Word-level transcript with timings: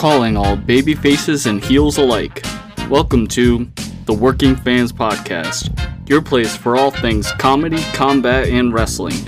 calling 0.00 0.34
all 0.34 0.56
baby 0.56 0.94
faces 0.94 1.44
and 1.44 1.62
heels 1.62 1.98
alike. 1.98 2.42
Welcome 2.88 3.26
to 3.26 3.70
the 4.06 4.14
Working 4.14 4.56
Fans 4.56 4.94
Podcast, 4.94 5.68
your 6.08 6.22
place 6.22 6.56
for 6.56 6.74
all 6.74 6.90
things 6.90 7.30
comedy, 7.32 7.82
combat, 7.92 8.48
and 8.48 8.72
wrestling. 8.72 9.18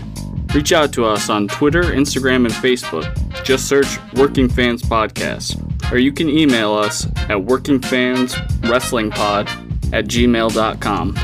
Reach 0.55 0.73
out 0.73 0.91
to 0.95 1.05
us 1.05 1.29
on 1.29 1.47
Twitter, 1.49 1.83
Instagram, 1.83 2.47
and 2.47 2.55
Facebook. 2.55 3.05
Just 3.45 3.69
search 3.69 3.99
Working 4.15 4.49
Fans 4.49 4.83
Podcast. 4.83 5.61
Or 5.93 5.99
you 5.99 6.11
can 6.11 6.31
email 6.31 6.73
us 6.73 7.05
at 7.05 7.37
workingfanswrestlingpod 7.37 9.93
at 9.93 10.07
gmail.com. 10.07 11.19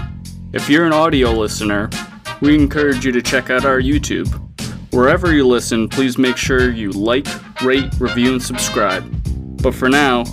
If 0.52 0.68
you're 0.68 0.84
an 0.84 0.92
audio 0.92 1.32
listener, 1.32 1.88
we 2.42 2.54
encourage 2.54 3.06
you 3.06 3.12
to 3.12 3.22
check 3.22 3.48
out 3.48 3.64
our 3.64 3.80
YouTube. 3.80 4.28
Wherever 4.92 5.32
you 5.32 5.46
listen, 5.46 5.88
please 5.88 6.18
make 6.18 6.36
sure 6.36 6.70
you 6.70 6.90
like, 6.90 7.26
rate, 7.62 7.90
review, 7.98 8.32
and 8.32 8.42
subscribe. 8.42 9.17
But 9.62 9.74
for 9.74 9.88
now, 9.88 10.24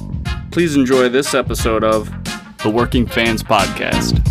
please 0.52 0.76
enjoy 0.76 1.10
this 1.10 1.34
episode 1.34 1.84
of 1.84 2.10
the 2.64 2.70
Working 2.70 3.08
Fans 3.08 3.44
Podcast. 3.44 4.22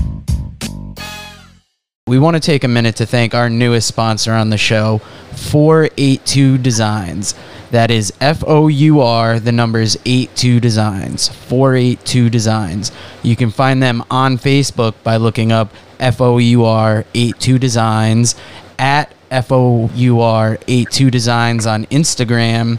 We 2.06 2.18
want 2.18 2.36
to 2.36 2.40
take 2.40 2.64
a 2.64 2.68
minute 2.68 2.96
to 2.96 3.06
thank 3.06 3.34
our 3.34 3.50
newest 3.50 3.88
sponsor 3.88 4.32
on 4.32 4.50
the 4.50 4.58
show, 4.58 4.98
482 5.36 6.58
Designs. 6.58 7.34
That 7.70 7.90
is 7.90 8.12
F 8.20 8.44
O 8.46 8.68
U 8.68 9.00
R, 9.00 9.40
the 9.40 9.50
numbers 9.50 9.96
82 10.04 10.60
Designs. 10.60 11.28
482 11.28 12.30
Designs. 12.30 12.92
You 13.22 13.34
can 13.34 13.50
find 13.50 13.82
them 13.82 14.04
on 14.10 14.38
Facebook 14.38 14.94
by 15.02 15.16
looking 15.16 15.50
up 15.50 15.72
F 15.98 16.20
O 16.20 16.38
U 16.38 16.64
R 16.64 17.04
82 17.14 17.58
Designs, 17.58 18.36
at 18.78 19.12
F 19.30 19.50
O 19.50 19.90
U 19.94 20.20
R 20.20 20.58
82 20.68 21.10
Designs 21.10 21.66
on 21.66 21.86
Instagram. 21.86 22.78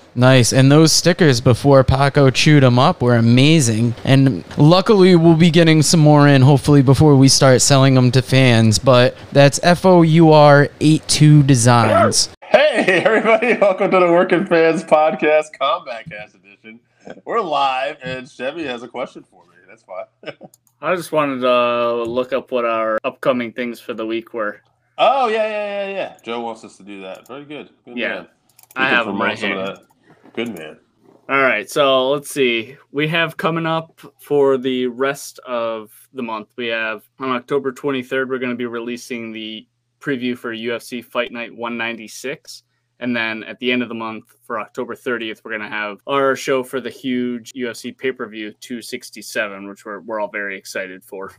Nice. 0.13 0.51
And 0.51 0.69
those 0.71 0.91
stickers 0.91 1.39
before 1.39 1.83
Paco 1.85 2.29
chewed 2.29 2.63
them 2.63 2.77
up 2.77 3.01
were 3.01 3.15
amazing. 3.15 3.95
And 4.03 4.43
luckily, 4.57 5.15
we'll 5.15 5.35
be 5.37 5.49
getting 5.49 5.81
some 5.81 6.01
more 6.01 6.27
in 6.27 6.41
hopefully 6.41 6.81
before 6.81 7.15
we 7.15 7.29
start 7.29 7.61
selling 7.61 7.93
them 7.93 8.11
to 8.11 8.21
fans. 8.21 8.77
But 8.77 9.15
that's 9.31 9.59
F 9.63 9.85
O 9.85 10.01
U 10.01 10.31
R 10.33 10.67
82 10.81 11.43
Designs. 11.43 12.29
Hey, 12.43 13.01
everybody. 13.05 13.57
Welcome 13.61 13.91
to 13.91 13.99
the 13.99 14.07
Working 14.11 14.45
Fans 14.45 14.83
Podcast 14.83 15.57
Combat 15.57 16.03
Cast 16.09 16.35
Edition. 16.35 16.81
We're 17.23 17.39
live, 17.39 17.97
and 18.03 18.29
Chevy 18.29 18.65
has 18.65 18.83
a 18.83 18.87
question 18.89 19.23
for 19.23 19.43
me. 19.45 19.55
That's 19.69 19.83
fine. 19.83 20.35
I 20.81 20.95
just 20.95 21.11
wanted 21.13 21.39
to 21.41 22.03
look 22.03 22.33
up 22.33 22.51
what 22.51 22.65
our 22.65 22.97
upcoming 23.05 23.53
things 23.53 23.79
for 23.79 23.93
the 23.93 24.05
week 24.05 24.33
were. 24.33 24.61
oh, 24.97 25.27
yeah, 25.29 25.47
yeah, 25.47 25.85
yeah, 25.87 25.91
yeah. 25.93 26.17
Joe 26.23 26.41
wants 26.41 26.65
us 26.65 26.75
to 26.77 26.83
do 26.83 27.01
that. 27.01 27.27
Very 27.27 27.45
good. 27.45 27.69
good 27.85 27.97
Yeah. 27.97 28.09
man. 28.09 28.27
I 28.75 28.89
have 28.89 29.05
them 29.05 29.15
promote 29.15 29.27
right 29.27 29.39
some 29.39 29.51
of 29.53 29.77
here. 29.77 29.85
That. 30.33 30.45
Good 30.45 30.57
man. 30.57 30.79
All 31.29 31.41
right, 31.41 31.69
so 31.69 32.09
let's 32.09 32.29
see. 32.29 32.75
We 32.91 33.07
have 33.07 33.37
coming 33.37 33.65
up 33.65 34.01
for 34.19 34.57
the 34.57 34.87
rest 34.87 35.39
of 35.47 35.91
the 36.13 36.23
month. 36.23 36.49
We 36.57 36.67
have 36.67 37.03
on 37.19 37.29
October 37.29 37.71
23rd, 37.71 38.27
we're 38.27 38.37
going 38.37 38.49
to 38.49 38.55
be 38.57 38.65
releasing 38.65 39.31
the 39.31 39.65
preview 40.01 40.37
for 40.37 40.53
UFC 40.53 41.03
Fight 41.05 41.31
Night 41.31 41.55
196. 41.55 42.63
And 42.99 43.15
then 43.15 43.43
at 43.45 43.57
the 43.59 43.71
end 43.71 43.81
of 43.81 43.87
the 43.87 43.95
month, 43.95 44.25
for 44.43 44.59
October 44.59 44.93
30th, 44.93 45.41
we're 45.43 45.51
going 45.51 45.61
to 45.61 45.69
have 45.69 45.99
our 46.05 46.35
show 46.35 46.63
for 46.63 46.81
the 46.81 46.89
huge 46.89 47.53
UFC 47.53 47.97
pay 47.97 48.11
per 48.11 48.27
view 48.27 48.51
267, 48.59 49.69
which 49.69 49.85
we're, 49.85 50.01
we're 50.01 50.19
all 50.19 50.27
very 50.27 50.57
excited 50.57 51.03
for. 51.03 51.31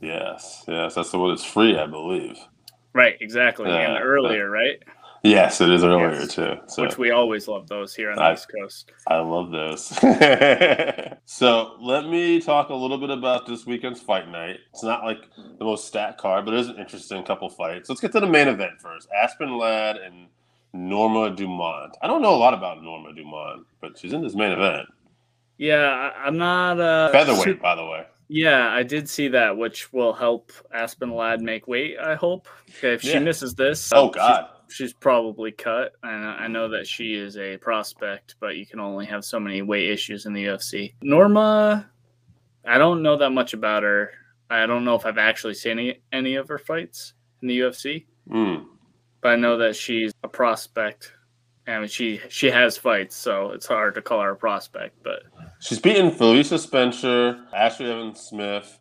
Yes, 0.00 0.64
yes. 0.68 0.94
That's 0.94 1.10
the 1.10 1.18
one 1.18 1.30
that's 1.30 1.44
free, 1.44 1.76
I 1.76 1.86
believe. 1.86 2.38
Right, 2.94 3.16
exactly. 3.20 3.70
And 3.70 3.98
earlier, 4.02 4.48
right? 4.48 4.80
Yes, 5.24 5.62
it 5.62 5.70
is 5.70 5.82
earlier, 5.82 6.12
Yes. 6.12 6.34
too. 6.34 6.56
So. 6.66 6.82
Which 6.82 6.98
we 6.98 7.10
always 7.10 7.48
love 7.48 7.66
those 7.66 7.94
here 7.94 8.10
on 8.10 8.16
the 8.16 8.22
I- 8.22 8.34
East 8.34 8.46
Coast. 8.60 8.92
I 9.08 9.16
love 9.20 9.50
those. 9.50 9.86
so 11.24 11.76
let 11.80 12.06
me 12.08 12.40
talk 12.40 12.68
a 12.68 12.74
little 12.74 12.98
bit 12.98 13.08
about 13.10 13.46
this 13.46 13.64
weekend's 13.64 14.00
fight 14.00 14.28
night. 14.28 14.58
It's 14.72 14.82
not 14.82 15.02
like 15.04 15.18
the 15.58 15.64
most 15.64 15.86
stat 15.86 16.18
card, 16.18 16.44
but 16.44 16.52
it 16.54 16.60
is 16.60 16.68
an 16.68 16.76
interesting 16.78 17.24
couple 17.24 17.48
fights. 17.48 17.88
Let's 17.88 18.02
get 18.02 18.12
to 18.12 18.20
the 18.20 18.26
main 18.26 18.48
event 18.48 18.72
first. 18.80 19.08
Aspen 19.18 19.56
Ladd 19.56 19.96
and 19.96 20.26
Norma 20.74 21.34
Dumont. 21.34 21.96
I 22.02 22.06
don't 22.06 22.20
know 22.20 22.34
a 22.34 22.36
lot 22.36 22.52
about 22.52 22.82
Norma 22.82 23.14
Dumont, 23.14 23.66
but 23.80 23.96
she's 23.98 24.12
in 24.12 24.22
this 24.22 24.34
main 24.34 24.52
event. 24.52 24.86
Yeah, 25.56 26.10
I'm 26.16 26.36
not. 26.36 26.78
Uh, 26.80 27.10
Featherweight, 27.12 27.62
by 27.62 27.74
the 27.76 27.84
way. 27.84 28.04
Yeah, 28.28 28.68
I 28.70 28.82
did 28.82 29.08
see 29.08 29.28
that, 29.28 29.56
which 29.56 29.92
will 29.92 30.12
help 30.12 30.50
Aspen 30.72 31.14
Ladd 31.14 31.40
make 31.40 31.68
weight. 31.68 31.96
I 31.98 32.14
hope. 32.14 32.48
Okay, 32.78 32.94
if 32.94 33.02
she 33.02 33.18
misses 33.18 33.54
this, 33.54 33.90
Oh 33.94 34.08
God. 34.10 34.48
She's, 34.74 34.92
probably 34.92 35.52
cut. 35.52 35.92
And 36.02 36.24
I 36.26 36.48
know 36.48 36.68
that 36.68 36.86
she 36.86 37.14
is 37.14 37.36
a 37.36 37.56
prospect, 37.58 38.34
but 38.40 38.56
you 38.56 38.66
can 38.66 38.80
only 38.80 39.06
have 39.06 39.24
so 39.24 39.38
many 39.40 39.62
weight 39.62 39.88
issues 39.90 40.26
in 40.26 40.32
the 40.32 40.44
UFC. 40.44 40.94
Norma, 41.02 41.88
I 42.64 42.78
don't 42.78 43.02
know 43.02 43.16
that 43.16 43.30
much 43.30 43.52
about 43.54 43.82
her. 43.82 44.10
I 44.50 44.66
don't 44.66 44.84
know 44.84 44.94
if 44.94 45.06
I've 45.06 45.18
actually 45.18 45.54
seen 45.54 45.72
any 45.78 46.00
any 46.12 46.34
of 46.36 46.48
her 46.48 46.58
fights 46.58 47.14
in 47.42 47.48
the 47.48 47.58
UFC, 47.60 48.06
Mm. 48.30 48.66
but 49.20 49.32
I 49.32 49.36
know 49.36 49.56
that 49.58 49.74
she's 49.76 50.12
a 50.22 50.28
prospect. 50.28 51.12
I 51.66 51.78
mean, 51.78 51.88
she 51.88 52.20
she 52.28 52.50
has 52.50 52.76
fights, 52.76 53.16
so 53.16 53.50
it's 53.52 53.66
hard 53.66 53.94
to 53.94 54.02
call 54.02 54.20
her 54.20 54.30
a 54.32 54.36
prospect, 54.36 55.02
but 55.02 55.22
She's 55.60 55.78
beaten 55.80 56.10
Felicia 56.10 56.58
Spencer, 56.58 57.42
Ashley 57.54 57.90
Evans 57.90 58.20
Smith, 58.20 58.78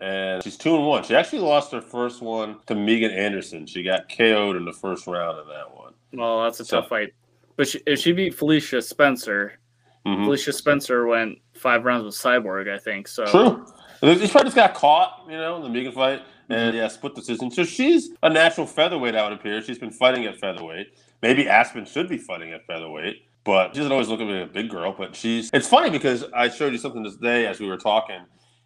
and 0.00 0.42
she's 0.42 0.56
two 0.56 0.74
and 0.74 0.86
one. 0.86 1.02
She 1.04 1.14
actually 1.14 1.40
lost 1.40 1.72
her 1.72 1.80
first 1.80 2.20
one 2.22 2.58
to 2.66 2.74
Megan 2.74 3.10
Anderson. 3.10 3.66
She 3.66 3.82
got 3.82 4.08
KO'd 4.08 4.56
in 4.56 4.64
the 4.64 4.72
first 4.72 5.06
round 5.06 5.38
of 5.38 5.46
that 5.46 5.76
one. 5.76 5.92
Well, 6.12 6.42
that's 6.44 6.60
a 6.60 6.64
So- 6.64 6.80
tough 6.80 6.88
fight. 6.88 7.12
But 7.56 7.68
she, 7.68 7.80
if 7.86 8.00
she 8.00 8.12
beat 8.12 8.34
Felicia 8.34 8.82
Spencer, 8.82 9.58
Mhm. 10.06 10.24
Felicia 10.24 10.52
Spencer 10.52 11.06
went 11.06 11.38
five 11.54 11.84
rounds 11.84 12.04
with 12.04 12.14
Cyborg, 12.14 12.68
I 12.72 12.78
think. 12.78 13.06
So 13.08 13.24
True. 13.26 13.66
This 14.00 14.30
fight 14.32 14.44
just 14.44 14.56
got 14.56 14.74
caught, 14.74 15.24
you 15.30 15.36
know, 15.36 15.56
in 15.56 15.62
the 15.62 15.68
Megan 15.68 15.92
fight, 15.92 16.20
Mm-hmm. 16.20 16.52
and 16.52 16.76
yeah, 16.76 16.88
split 16.88 17.14
decision. 17.14 17.50
So 17.50 17.64
she's 17.64 18.10
a 18.22 18.28
natural 18.28 18.66
featherweight, 18.66 19.14
I 19.14 19.22
would 19.24 19.32
appear. 19.32 19.62
She's 19.62 19.78
been 19.78 19.90
fighting 19.92 20.26
at 20.26 20.36
featherweight. 20.38 20.88
Maybe 21.22 21.48
Aspen 21.48 21.86
should 21.86 22.08
be 22.08 22.18
fighting 22.18 22.52
at 22.52 22.66
featherweight, 22.66 23.22
but 23.44 23.70
she 23.74 23.78
doesn't 23.78 23.92
always 23.92 24.08
look 24.08 24.20
at 24.20 24.26
me 24.26 24.34
like 24.40 24.50
a 24.50 24.52
big 24.52 24.68
girl. 24.68 24.92
But 24.92 25.16
she's. 25.16 25.48
It's 25.54 25.68
funny 25.68 25.88
because 25.88 26.24
I 26.34 26.48
showed 26.50 26.72
you 26.72 26.78
something 26.78 27.02
this 27.02 27.16
day 27.16 27.46
as 27.46 27.60
we 27.60 27.66
were 27.68 27.78
talking. 27.78 28.20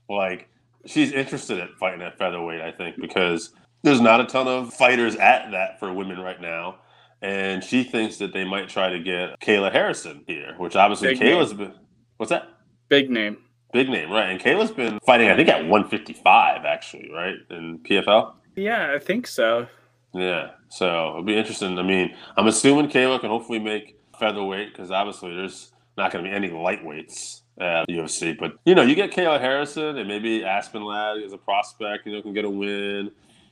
Like 0.08 0.48
she's 0.86 1.12
interested 1.12 1.58
in 1.58 1.68
fighting 1.78 2.02
at 2.02 2.18
featherweight, 2.18 2.60
I 2.60 2.72
think, 2.72 3.00
because 3.00 3.50
there's 3.82 4.00
not 4.00 4.20
a 4.20 4.24
ton 4.24 4.48
of 4.48 4.72
fighters 4.74 5.16
at 5.16 5.50
that 5.52 5.78
for 5.78 5.92
women 5.92 6.18
right 6.18 6.40
now. 6.40 6.76
And 7.20 7.64
she 7.64 7.82
thinks 7.82 8.18
that 8.18 8.32
they 8.32 8.44
might 8.44 8.68
try 8.68 8.90
to 8.90 8.98
get 9.00 9.40
Kayla 9.40 9.72
Harrison 9.72 10.22
here, 10.26 10.54
which 10.56 10.76
obviously 10.76 11.08
Big 11.08 11.20
name. 11.20 11.36
Kayla's 11.36 11.52
been. 11.52 11.74
What's 12.16 12.30
that? 12.30 12.48
big 12.88 13.10
name. 13.10 13.38
Big 13.72 13.88
name, 13.88 14.10
right? 14.10 14.30
And 14.30 14.40
Kayla's 14.40 14.70
been 14.70 14.98
fighting, 15.04 15.28
I 15.28 15.36
think, 15.36 15.48
at 15.48 15.66
155, 15.66 16.64
actually, 16.64 17.10
right? 17.12 17.34
In 17.50 17.78
PFL. 17.80 18.32
Yeah, 18.56 18.92
I 18.94 18.98
think 18.98 19.26
so. 19.26 19.66
Yeah. 20.14 20.52
So 20.70 21.10
it'll 21.10 21.22
be 21.22 21.36
interesting. 21.36 21.78
I 21.78 21.82
mean, 21.82 22.14
I'm 22.36 22.46
assuming 22.46 22.88
Kayla 22.88 23.20
can 23.20 23.28
hopefully 23.28 23.58
make 23.58 23.98
featherweight 24.18 24.72
because 24.72 24.90
obviously 24.90 25.34
there's 25.34 25.70
not 25.96 26.12
going 26.12 26.24
to 26.24 26.30
be 26.30 26.34
any 26.34 26.48
lightweights 26.48 27.42
at 27.60 27.86
the 27.86 27.94
UFC. 27.94 28.36
But, 28.38 28.52
you 28.64 28.74
know, 28.74 28.82
you 28.82 28.94
get 28.94 29.10
Kayla 29.10 29.40
Harrison 29.40 29.98
and 29.98 30.08
maybe 30.08 30.44
Aspen 30.44 30.84
Ladd 30.84 31.22
as 31.22 31.32
a 31.32 31.38
prospect, 31.38 32.06
you 32.06 32.12
know, 32.12 32.22
can 32.22 32.32
get 32.32 32.44
a 32.44 32.50
win. 32.50 33.10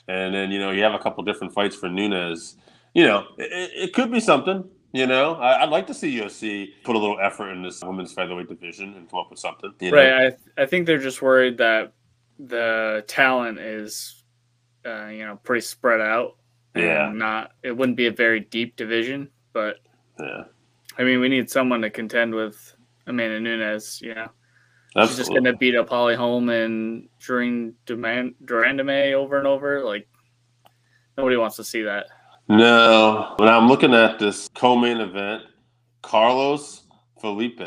And 0.09 0.35
then, 0.35 0.51
you 0.51 0.59
know, 0.61 0.71
you 0.71 0.83
have 0.83 0.95
a 0.95 0.99
couple 0.99 1.25
different 1.25 1.53
fights 1.53 1.75
for 1.77 1.89
Nunes. 1.89 2.57
You 2.95 3.07
know, 3.07 3.27
it, 3.39 3.71
it- 3.75 3.93
could 3.95 4.11
be 4.11 4.21
something. 4.21 4.65
You 4.93 5.07
know, 5.07 5.35
I, 5.35 5.63
I'd 5.63 5.69
like 5.69 5.87
to 5.89 5.95
see 5.95 6.17
UFC 6.19 6.69
put 6.85 6.97
a 6.97 6.99
little 6.99 7.19
effort 7.21 7.51
in 7.51 7.63
this 7.63 7.83
women's 7.85 8.13
featherweight 8.13 8.49
division 8.49 8.95
and 8.95 9.11
come 9.11 9.21
up 9.21 9.31
with 9.31 9.39
something. 9.39 9.75
You 9.81 9.91
know? 9.91 9.97
Right. 9.99 10.33
I 10.57 10.63
I 10.63 10.67
think 10.67 10.87
they're 10.87 10.97
just 10.97 11.21
worried 11.21 11.59
that 11.59 11.93
the 12.39 13.05
talent 13.07 13.59
is, 13.59 14.23
uh, 14.87 15.07
you 15.09 15.27
know, 15.27 15.37
pretty 15.43 15.61
spread 15.63 16.01
out. 16.01 16.37
and 16.75 16.85
Yeah. 16.85 17.11
Not. 17.13 17.53
It 17.63 17.77
wouldn't 17.77 17.97
be 17.97 18.07
a 18.07 18.13
very 18.13 18.41
deep 18.41 18.77
division, 18.77 19.29
but 19.53 19.77
Yeah. 20.19 20.45
I 20.99 21.03
mean, 21.03 21.21
we 21.21 21.29
need 21.29 21.51
someone 21.51 21.83
to 21.83 21.91
contend 21.91 22.35
with 22.35 22.75
Amanda 23.07 23.41
Nunes. 23.41 24.01
Yeah. 24.03 24.29
know, 24.95 25.07
she's 25.07 25.17
just 25.17 25.31
going 25.31 25.45
to 25.45 25.55
beat 25.57 25.77
up 25.77 25.89
Holly 25.89 26.15
Holm 26.17 26.49
and 26.49 27.09
Duran 27.21 27.75
Durandame 27.87 29.13
over 29.15 29.39
and 29.39 29.47
over. 29.47 29.83
Like 29.85 30.09
nobody 31.17 31.37
wants 31.37 31.57
to 31.57 31.65
see 31.65 31.83
that. 31.83 32.07
No, 32.49 33.35
when 33.39 33.49
I'm 33.49 33.69
looking 33.69 33.93
at 33.95 34.19
this 34.19 34.49
co-main 34.55 34.99
event, 34.99 35.43
Carlos 36.03 36.87
Felipe, 37.21 37.61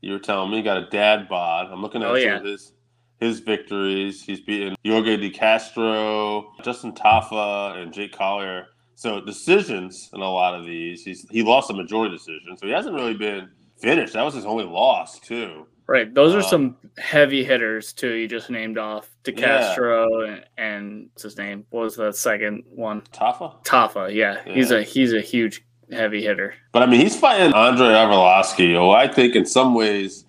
you 0.00 0.12
were 0.12 0.18
telling 0.20 0.50
me 0.52 0.62
got 0.62 0.76
a 0.76 0.86
dad 0.90 1.28
bod. 1.28 1.66
I'm 1.72 1.82
looking 1.82 2.02
at 2.02 2.10
Oh, 2.10 2.14
some 2.14 2.22
yeah. 2.22 2.36
of 2.36 2.44
his 2.44 2.72
his 3.20 3.40
victories. 3.40 4.22
He's 4.22 4.40
beaten 4.40 4.76
Yorgan 4.84 5.20
De 5.20 5.30
Castro, 5.30 6.52
Justin 6.62 6.92
Tafa, 6.92 7.76
and 7.80 7.92
Jake 7.92 8.12
Collier. 8.12 8.66
So 8.96 9.20
decisions 9.20 10.10
in 10.12 10.20
a 10.20 10.30
lot 10.30 10.54
of 10.54 10.64
these, 10.66 11.04
he's 11.04 11.26
he 11.30 11.42
lost 11.42 11.70
a 11.70 11.74
majority 11.74 12.14
decision, 12.14 12.56
so 12.56 12.66
he 12.66 12.72
hasn't 12.72 12.94
really 12.94 13.14
been 13.14 13.50
finished. 13.84 14.14
That 14.14 14.22
was 14.24 14.34
his 14.34 14.46
only 14.46 14.64
loss 14.64 15.18
too. 15.20 15.66
Right. 15.86 16.12
Those 16.14 16.34
are 16.34 16.38
Um, 16.38 16.42
some 16.44 16.76
heavy 16.98 17.44
hitters 17.44 17.92
too. 17.92 18.12
You 18.14 18.26
just 18.26 18.48
named 18.50 18.78
off 18.78 19.10
De 19.22 19.32
Castro 19.32 20.22
and, 20.22 20.44
and 20.56 21.10
what's 21.12 21.22
his 21.22 21.36
name? 21.36 21.66
What 21.70 21.82
was 21.82 21.96
the 21.96 22.10
second 22.12 22.64
one? 22.74 23.02
Tafa. 23.12 23.62
Tafa. 23.64 24.12
Yeah, 24.12 24.42
he's 24.46 24.70
a 24.70 24.82
he's 24.82 25.12
a 25.12 25.20
huge 25.20 25.62
heavy 25.92 26.22
hitter. 26.22 26.54
But 26.72 26.82
I 26.82 26.86
mean, 26.86 27.00
he's 27.02 27.14
fighting 27.16 27.52
Andrei 27.54 27.88
Arlovski, 27.88 28.72
who 28.72 28.90
I 28.90 29.06
think 29.06 29.36
in 29.36 29.44
some 29.44 29.74
ways 29.74 30.24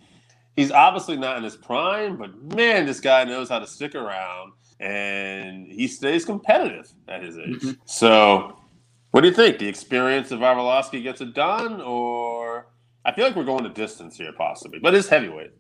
he's 0.58 0.72
obviously 0.72 1.16
not 1.18 1.38
in 1.38 1.44
his 1.44 1.56
prime, 1.56 2.18
but 2.18 2.32
man, 2.54 2.86
this 2.86 3.00
guy 3.00 3.24
knows 3.24 3.48
how 3.50 3.60
to 3.60 3.68
stick 3.68 3.96
around 3.96 4.52
and 4.82 5.68
he 5.72 5.88
stays 5.88 6.26
competitive 6.26 6.92
at 7.08 7.24
his 7.24 7.38
age. 7.38 7.62
Mhm. 7.62 7.78
So, 7.86 8.58
what 9.12 9.22
do 9.22 9.28
you 9.30 9.34
think? 9.34 9.58
The 9.60 9.70
experience 9.70 10.32
of 10.32 10.40
Arlovski 10.42 11.02
gets 11.02 11.22
it 11.22 11.34
done, 11.34 11.80
or 11.82 12.45
I 13.06 13.12
feel 13.14 13.26
like 13.26 13.36
we're 13.36 13.44
going 13.44 13.64
to 13.64 13.70
distance 13.70 14.18
here, 14.18 14.34
possibly, 14.34 14.80
but 14.80 14.96
it's 14.96 15.08
heavyweight. 15.08 15.52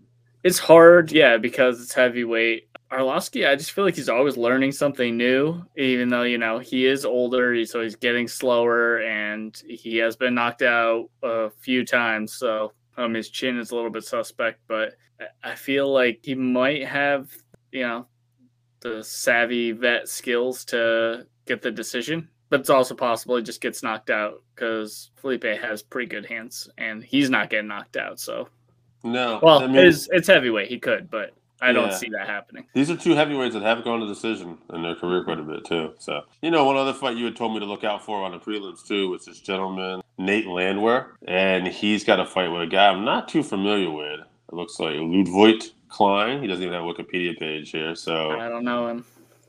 It's 0.44 0.59
hard, 0.59 1.12
yeah, 1.12 1.38
because 1.38 1.81
it's 1.81 1.94
heavyweight. 1.94 2.69
Arlovski, 2.92 3.47
I 3.50 3.56
just 3.56 3.71
feel 3.71 3.83
like 3.83 3.95
he's 3.95 4.09
always 4.09 4.38
learning 4.38 4.71
something 4.71 5.18
new, 5.18 5.63
even 5.77 6.09
though 6.09 6.21
you 6.24 6.38
know 6.38 6.59
he 6.59 6.86
is 6.86 7.03
older, 7.06 7.65
so 7.65 7.81
he's 7.81 7.95
getting 7.95 8.27
slower, 8.27 9.01
and 9.01 9.59
he 9.68 9.97
has 9.97 10.15
been 10.15 10.36
knocked 10.36 10.62
out 10.62 11.09
a 11.24 11.50
few 11.50 11.86
times. 11.86 12.33
So 12.33 12.74
um, 12.97 13.13
his 13.13 13.30
chin 13.30 13.59
is 13.59 13.71
a 13.71 13.75
little 13.75 13.89
bit 13.91 14.03
suspect, 14.03 14.59
but 14.68 14.94
I- 15.19 15.51
I 15.51 15.56
feel 15.56 15.91
like 15.91 16.19
he 16.24 16.36
might 16.36 16.86
have, 16.88 17.31
you 17.71 17.81
know, 17.83 18.07
the 18.81 19.03
savvy 19.03 19.71
vet 19.71 20.07
skills 20.07 20.63
to 20.65 21.25
get 21.48 21.62
the 21.62 21.71
decision. 21.71 22.30
But 22.56 22.62
it's 22.62 22.69
also 22.69 22.96
possible 22.96 23.36
he 23.36 23.44
just 23.44 23.60
gets 23.60 23.84
knocked 23.84 24.10
out 24.10 24.42
because 24.56 25.12
Felipe 25.18 25.44
has 25.44 25.84
pretty 25.84 26.07
good 26.07 26.25
hands, 26.25 26.69
and 26.78 27.04
he's 27.04 27.30
not 27.30 27.50
getting 27.50 27.68
knocked 27.68 27.98
out. 27.98 28.18
So 28.18 28.48
No, 29.04 29.42
well, 29.44 29.60
I 29.60 29.68
mean, 29.68 29.75
it's 29.86 30.07
it's 30.13 30.30
heavyweight. 30.30 30.69
He 30.69 30.80
could, 30.80 31.12
but 31.12 31.34
I 31.60 31.74
don't 31.74 31.92
see 31.92 32.07
that 32.12 32.28
happening. 32.30 32.66
These 32.74 32.90
are 32.90 32.96
two 32.96 33.13
heavyweights 33.13 33.56
that 33.56 33.63
have 33.63 33.84
gone 33.84 34.00
to 34.00 34.07
decision 34.07 34.57
in 34.74 34.84
their 34.84 34.96
career 34.96 35.25
quite 35.25 35.40
a 35.40 35.44
bit 35.44 35.66
too. 35.66 35.96
So 36.00 36.22
you 36.42 36.50
know, 36.50 36.63
one 36.63 36.78
other 36.78 36.94
fight 36.94 37.18
you 37.18 37.25
had 37.25 37.36
told 37.36 37.54
me 37.54 37.60
to 37.60 37.66
look 37.66 37.84
out 37.84 38.06
for 38.06 38.24
on 38.24 38.31
the 38.31 38.40
prelims 38.40 38.88
too 38.88 39.10
was 39.10 39.25
this 39.25 39.42
gentleman 39.42 40.01
Nate 40.18 40.48
Landwehr, 40.48 41.08
and 41.28 41.68
he's 41.68 42.06
got 42.06 42.22
a 42.22 42.25
fight 42.25 42.48
with 42.48 42.62
a 42.62 42.68
guy 42.68 42.88
I'm 42.88 43.04
not 43.04 43.28
too 43.28 43.44
familiar 43.44 43.92
with. 43.92 44.22
It 44.22 44.54
looks 44.56 44.80
like 44.80 44.96
Lludovit 44.96 45.72
Klein. 45.90 46.42
He 46.42 46.48
doesn't 46.48 46.63
even 46.63 46.74
have 46.74 46.84
a 46.86 46.88
Wikipedia 46.88 47.38
page 47.38 47.72
here. 47.72 47.96
So 47.96 48.31
I 48.31 48.48
don't 48.48 48.63
know 48.63 48.88
him. 48.88 49.06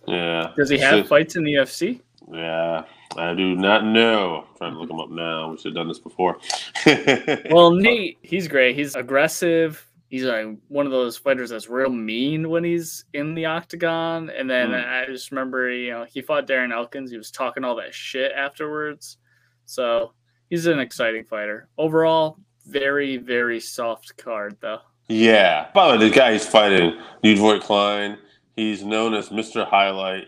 yeah, 0.08 0.50
Does 0.56 0.70
he 0.70 0.78
have 0.78 1.04
So- 1.04 1.08
fights 1.08 1.36
in 1.36 1.44
the 1.44 1.52
UFC? 1.52 2.00
yeah, 2.32 2.82
I 3.18 3.34
do 3.34 3.54
not 3.54 3.84
know. 3.84 4.44
I'm 4.50 4.56
trying 4.56 4.72
to 4.74 4.78
look 4.78 4.90
him 4.90 5.00
up 5.00 5.10
now. 5.10 5.50
We 5.50 5.56
should 5.56 5.66
have 5.70 5.74
done 5.74 5.88
this 5.88 5.98
before. 5.98 6.38
Well, 7.50 7.70
Nate, 7.72 8.18
he's 8.22 8.48
great. 8.48 8.76
He's 8.76 8.94
aggressive. 8.94 9.84
He's 10.08 10.24
like 10.24 10.46
one 10.68 10.86
of 10.86 10.92
those 10.92 11.16
fighters 11.16 11.50
that's 11.50 11.68
real 11.68 11.90
mean 11.90 12.48
when 12.48 12.62
he's 12.64 13.04
in 13.12 13.34
the 13.34 13.46
octagon. 13.46 14.30
And 14.30 14.48
then 14.48 14.70
Mm. 14.70 15.02
I 15.02 15.06
just 15.06 15.30
remember, 15.30 15.68
you 15.70 15.90
know, 15.90 16.04
he 16.08 16.20
fought 16.22 16.46
Darren 16.46 16.72
Elkins. 16.72 17.10
He 17.10 17.16
was 17.16 17.30
talking 17.30 17.64
all 17.64 17.74
that 17.76 17.92
shit 17.94 18.32
afterwards. 18.32 19.18
So 19.64 20.12
he's 20.48 20.66
an 20.66 20.78
exciting 20.78 21.24
fighter. 21.24 21.68
Overall, 21.76 22.38
very, 22.66 23.16
very 23.16 23.58
soft 23.60 24.16
card, 24.16 24.56
though. 24.60 24.78
Yeah. 25.08 25.68
By 25.74 25.92
the 25.92 25.98
way, 25.98 26.08
the 26.08 26.14
guy 26.14 26.32
he's 26.32 26.46
fighting, 26.46 27.00
Lludovit 27.24 27.62
Klein, 27.62 28.18
he's 28.54 28.84
known 28.84 29.14
as 29.14 29.30
Mr. 29.30 29.66
Highlight. 29.66 30.26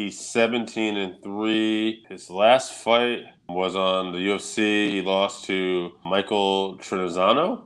He's 0.00 0.18
17 0.18 0.96
and 0.96 1.22
3. 1.22 2.06
His 2.08 2.30
last 2.30 2.72
fight 2.72 3.24
was 3.50 3.76
on 3.76 4.12
the 4.12 4.18
UFC. 4.18 4.88
He 4.88 5.02
lost 5.02 5.44
to 5.44 5.92
Michael 6.06 6.78
Trizano. 6.78 7.64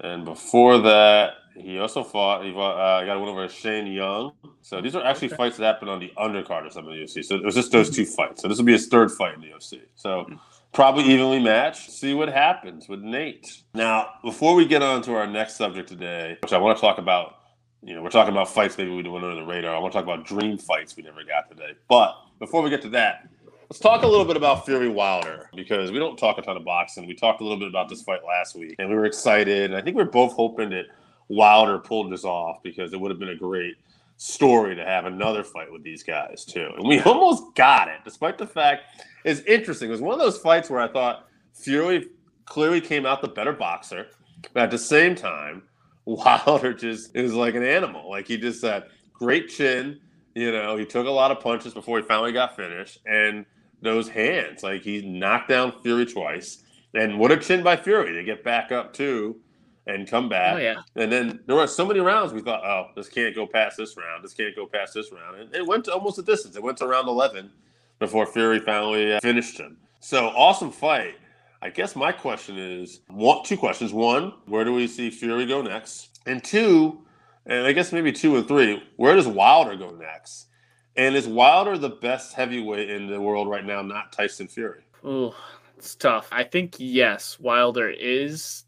And 0.00 0.24
before 0.24 0.78
that, 0.78 1.34
he 1.56 1.78
also 1.78 2.02
fought, 2.02 2.44
he 2.44 2.52
fought, 2.52 2.76
uh, 2.80 3.04
got 3.06 3.20
one 3.20 3.28
over 3.28 3.46
Shane 3.48 3.86
Young. 3.86 4.32
So 4.62 4.80
these 4.80 4.96
are 4.96 5.04
actually 5.04 5.28
Okay. 5.28 5.36
fights 5.36 5.58
that 5.58 5.64
happened 5.64 5.92
on 5.92 6.00
the 6.00 6.10
undercard 6.18 6.66
of 6.66 6.72
some 6.72 6.88
of 6.88 6.94
the 6.94 6.98
UFC. 7.00 7.22
So 7.24 7.36
it 7.36 7.44
was 7.44 7.54
just 7.54 7.70
those 7.70 7.90
two 7.94 8.06
fights. 8.06 8.42
So 8.42 8.48
this 8.48 8.58
will 8.58 8.64
be 8.64 8.72
his 8.72 8.88
third 8.88 9.12
fight 9.12 9.36
in 9.36 9.40
the 9.42 9.50
UFC. 9.50 9.82
So 9.94 10.26
probably 10.72 11.04
evenly 11.04 11.38
matched. 11.38 11.92
See 11.92 12.12
what 12.12 12.28
happens 12.28 12.88
with 12.88 13.02
Nate. 13.02 13.62
Now, 13.72 14.08
before 14.24 14.56
we 14.56 14.66
get 14.66 14.82
on 14.82 15.00
to 15.02 15.14
our 15.14 15.28
next 15.28 15.54
subject 15.54 15.88
today, 15.88 16.38
which 16.42 16.52
I 16.52 16.58
want 16.58 16.76
to 16.76 16.80
talk 16.80 16.98
about, 16.98 17.36
you 17.82 17.94
know, 17.94 18.02
we're 18.02 18.10
talking 18.10 18.32
about 18.32 18.48
fights 18.48 18.78
maybe 18.78 18.90
we 18.90 19.02
went 19.08 19.24
under 19.24 19.34
the 19.34 19.46
radar. 19.46 19.74
I 19.74 19.78
want 19.78 19.92
to 19.92 19.98
talk 19.98 20.04
about 20.04 20.24
dream 20.24 20.56
fights 20.56 20.96
we 20.96 21.02
never 21.02 21.24
got 21.24 21.48
today. 21.48 21.72
But 21.88 22.16
before 22.38 22.62
we 22.62 22.70
get 22.70 22.80
to 22.82 22.88
that, 22.90 23.28
let's 23.68 23.80
talk 23.80 24.04
a 24.04 24.06
little 24.06 24.24
bit 24.24 24.36
about 24.36 24.64
Fury 24.64 24.88
Wilder 24.88 25.50
because 25.54 25.90
we 25.90 25.98
don't 25.98 26.16
talk 26.16 26.38
a 26.38 26.42
ton 26.42 26.56
of 26.56 26.64
boxing. 26.64 27.06
We 27.06 27.14
talked 27.14 27.40
a 27.40 27.44
little 27.44 27.58
bit 27.58 27.68
about 27.68 27.88
this 27.88 28.02
fight 28.02 28.20
last 28.24 28.54
week, 28.54 28.76
and 28.78 28.88
we 28.88 28.94
were 28.94 29.04
excited. 29.04 29.70
And 29.70 29.76
I 29.76 29.82
think 29.82 29.96
we 29.96 30.02
are 30.02 30.06
both 30.06 30.32
hoping 30.32 30.70
that 30.70 30.86
Wilder 31.28 31.78
pulled 31.78 32.12
this 32.12 32.24
off 32.24 32.62
because 32.62 32.92
it 32.92 33.00
would 33.00 33.10
have 33.10 33.18
been 33.18 33.30
a 33.30 33.36
great 33.36 33.76
story 34.16 34.76
to 34.76 34.84
have 34.84 35.04
another 35.04 35.42
fight 35.42 35.72
with 35.72 35.82
these 35.82 36.04
guys 36.04 36.44
too. 36.44 36.70
And 36.76 36.86
we 36.86 37.00
almost 37.06 37.56
got 37.56 37.88
it, 37.88 37.98
despite 38.04 38.38
the 38.38 38.46
fact 38.46 38.82
it's 39.24 39.40
interesting. 39.40 39.88
It 39.88 39.92
was 39.92 40.00
one 40.00 40.14
of 40.14 40.20
those 40.20 40.38
fights 40.38 40.70
where 40.70 40.80
I 40.80 40.88
thought 40.88 41.26
Fury 41.54 42.08
clearly 42.44 42.80
came 42.80 43.06
out 43.06 43.22
the 43.22 43.28
better 43.28 43.52
boxer, 43.52 44.06
but 44.52 44.64
at 44.64 44.70
the 44.70 44.78
same 44.78 45.14
time, 45.14 45.62
Wilder 46.04 46.72
just 46.74 47.14
is 47.16 47.34
like 47.34 47.54
an 47.54 47.64
animal. 47.64 48.10
Like 48.10 48.26
he 48.26 48.36
just 48.36 48.62
had 48.62 48.84
great 49.12 49.48
chin. 49.48 50.00
You 50.34 50.50
know, 50.50 50.76
he 50.76 50.86
took 50.86 51.06
a 51.06 51.10
lot 51.10 51.30
of 51.30 51.40
punches 51.40 51.74
before 51.74 51.98
he 51.98 52.04
finally 52.04 52.32
got 52.32 52.56
finished, 52.56 53.00
and 53.04 53.44
those 53.82 54.08
hands, 54.08 54.62
like 54.62 54.82
he 54.82 55.02
knocked 55.02 55.48
down 55.48 55.72
Fury 55.82 56.06
twice. 56.06 56.62
And 56.94 57.18
what 57.18 57.32
a 57.32 57.36
chin 57.36 57.62
by 57.62 57.76
Fury 57.76 58.12
to 58.12 58.22
get 58.22 58.44
back 58.44 58.70
up 58.72 58.92
too 58.92 59.40
and 59.86 60.08
come 60.08 60.28
back. 60.28 60.54
Oh, 60.54 60.58
yeah. 60.58 60.82
And 60.96 61.10
then 61.10 61.40
there 61.46 61.56
were 61.56 61.66
so 61.66 61.84
many 61.84 62.00
rounds 62.00 62.32
we 62.32 62.40
thought, 62.40 62.64
oh, 62.64 62.90
this 62.94 63.08
can't 63.08 63.34
go 63.34 63.46
past 63.46 63.76
this 63.76 63.96
round. 63.96 64.22
This 64.22 64.34
can't 64.34 64.54
go 64.54 64.66
past 64.66 64.94
this 64.94 65.10
round. 65.10 65.40
And 65.40 65.54
it 65.54 65.66
went 65.66 65.84
to 65.86 65.92
almost 65.92 66.18
a 66.18 66.22
distance. 66.22 66.56
It 66.56 66.62
went 66.62 66.78
to 66.78 66.86
round 66.86 67.08
11 67.08 67.50
before 67.98 68.26
Fury 68.26 68.60
finally 68.60 69.14
uh, 69.14 69.20
finished 69.20 69.58
him. 69.58 69.78
So 70.00 70.26
awesome 70.28 70.70
fight. 70.70 71.16
I 71.62 71.70
guess 71.70 71.94
my 71.94 72.10
question 72.10 72.58
is 72.58 73.00
one, 73.06 73.44
two 73.44 73.56
questions. 73.56 73.92
One, 73.92 74.34
where 74.46 74.64
do 74.64 74.72
we 74.74 74.88
see 74.88 75.10
Fury 75.10 75.46
go 75.46 75.62
next? 75.62 76.20
And 76.26 76.42
two, 76.42 77.02
and 77.46 77.64
I 77.66 77.72
guess 77.72 77.92
maybe 77.92 78.10
two 78.10 78.36
and 78.36 78.48
three, 78.48 78.82
where 78.96 79.14
does 79.14 79.28
Wilder 79.28 79.76
go 79.76 79.90
next? 79.90 80.48
And 80.96 81.14
is 81.14 81.28
Wilder 81.28 81.78
the 81.78 81.88
best 81.88 82.34
heavyweight 82.34 82.90
in 82.90 83.06
the 83.06 83.20
world 83.20 83.48
right 83.48 83.64
now, 83.64 83.80
not 83.80 84.12
Tyson 84.12 84.48
Fury? 84.48 84.82
Ooh, 85.06 85.32
it's 85.78 85.94
tough. 85.94 86.28
I 86.32 86.42
think 86.42 86.74
yes, 86.78 87.38
Wilder 87.38 87.88
is 87.90 88.64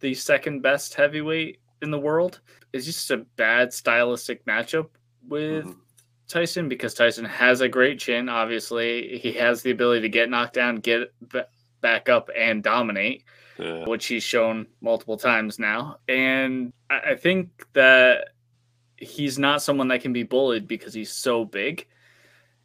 the 0.00 0.12
second 0.12 0.60
best 0.60 0.94
heavyweight 0.94 1.60
in 1.82 1.92
the 1.92 1.98
world. 2.00 2.40
It's 2.72 2.84
just 2.84 3.12
a 3.12 3.18
bad 3.36 3.72
stylistic 3.72 4.44
matchup 4.44 4.88
with 5.28 5.66
Mhm. 5.66 5.76
Tyson 6.26 6.68
because 6.68 6.94
Tyson 6.94 7.24
has 7.24 7.60
a 7.60 7.68
great 7.68 8.00
chin. 8.00 8.28
Obviously, 8.28 9.18
he 9.18 9.32
has 9.34 9.62
the 9.62 9.70
ability 9.70 10.00
to 10.02 10.08
get 10.08 10.28
knocked 10.28 10.54
down, 10.54 10.76
get 10.76 11.12
back 11.84 12.08
up, 12.08 12.30
and 12.34 12.62
dominate, 12.64 13.22
Yeah. 13.58 13.84
which 13.84 14.06
he's 14.06 14.24
shown 14.24 14.66
multiple 14.80 15.16
times 15.18 15.58
now. 15.60 15.98
And 16.08 16.72
I 16.90 17.14
think 17.14 17.50
that 17.74 18.30
he's 18.96 19.38
not 19.38 19.62
someone 19.62 19.88
that 19.88 20.00
can 20.00 20.12
be 20.12 20.22
bullied 20.24 20.66
because 20.66 20.94
he's 20.94 21.12
so 21.12 21.44
big. 21.44 21.86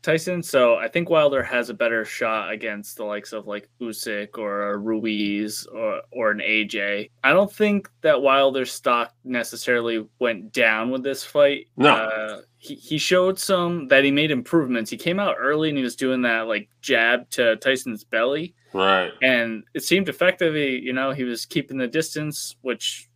Tyson. 0.01 0.41
So 0.41 0.75
I 0.75 0.87
think 0.87 1.09
Wilder 1.09 1.43
has 1.43 1.69
a 1.69 1.73
better 1.73 2.05
shot 2.05 2.53
against 2.53 2.95
the 2.95 3.03
likes 3.03 3.33
of 3.33 3.47
like 3.47 3.67
Usyk 3.81 4.37
or 4.37 4.71
a 4.71 4.77
Ruiz 4.77 5.65
or 5.67 6.01
or 6.11 6.31
an 6.31 6.39
AJ. 6.39 7.09
I 7.21 7.33
don't 7.33 7.51
think 7.51 7.89
that 8.01 8.21
Wilder's 8.21 8.71
stock 8.71 9.13
necessarily 9.25 10.07
went 10.19 10.53
down 10.53 10.89
with 10.91 11.03
this 11.03 11.25
fight. 11.25 11.67
No. 11.75 11.89
Uh, 11.95 12.41
he, 12.57 12.75
he 12.75 12.97
showed 12.97 13.37
some 13.37 13.89
that 13.89 14.05
he 14.05 14.11
made 14.11 14.31
improvements. 14.31 14.89
He 14.89 14.95
came 14.97 15.19
out 15.19 15.35
early 15.37 15.67
and 15.67 15.77
he 15.77 15.83
was 15.83 15.97
doing 15.97 16.21
that 16.21 16.47
like 16.47 16.69
jab 16.81 17.29
to 17.31 17.57
Tyson's 17.57 18.05
belly 18.05 18.55
Right. 18.73 19.11
and 19.21 19.63
it 19.73 19.83
seemed 19.83 20.09
effective. 20.09 20.53
He, 20.53 20.77
you 20.77 20.93
know, 20.93 21.11
he 21.11 21.23
was 21.23 21.45
keeping 21.45 21.77
the 21.77 21.87
distance, 21.87 22.55
which 22.61 23.09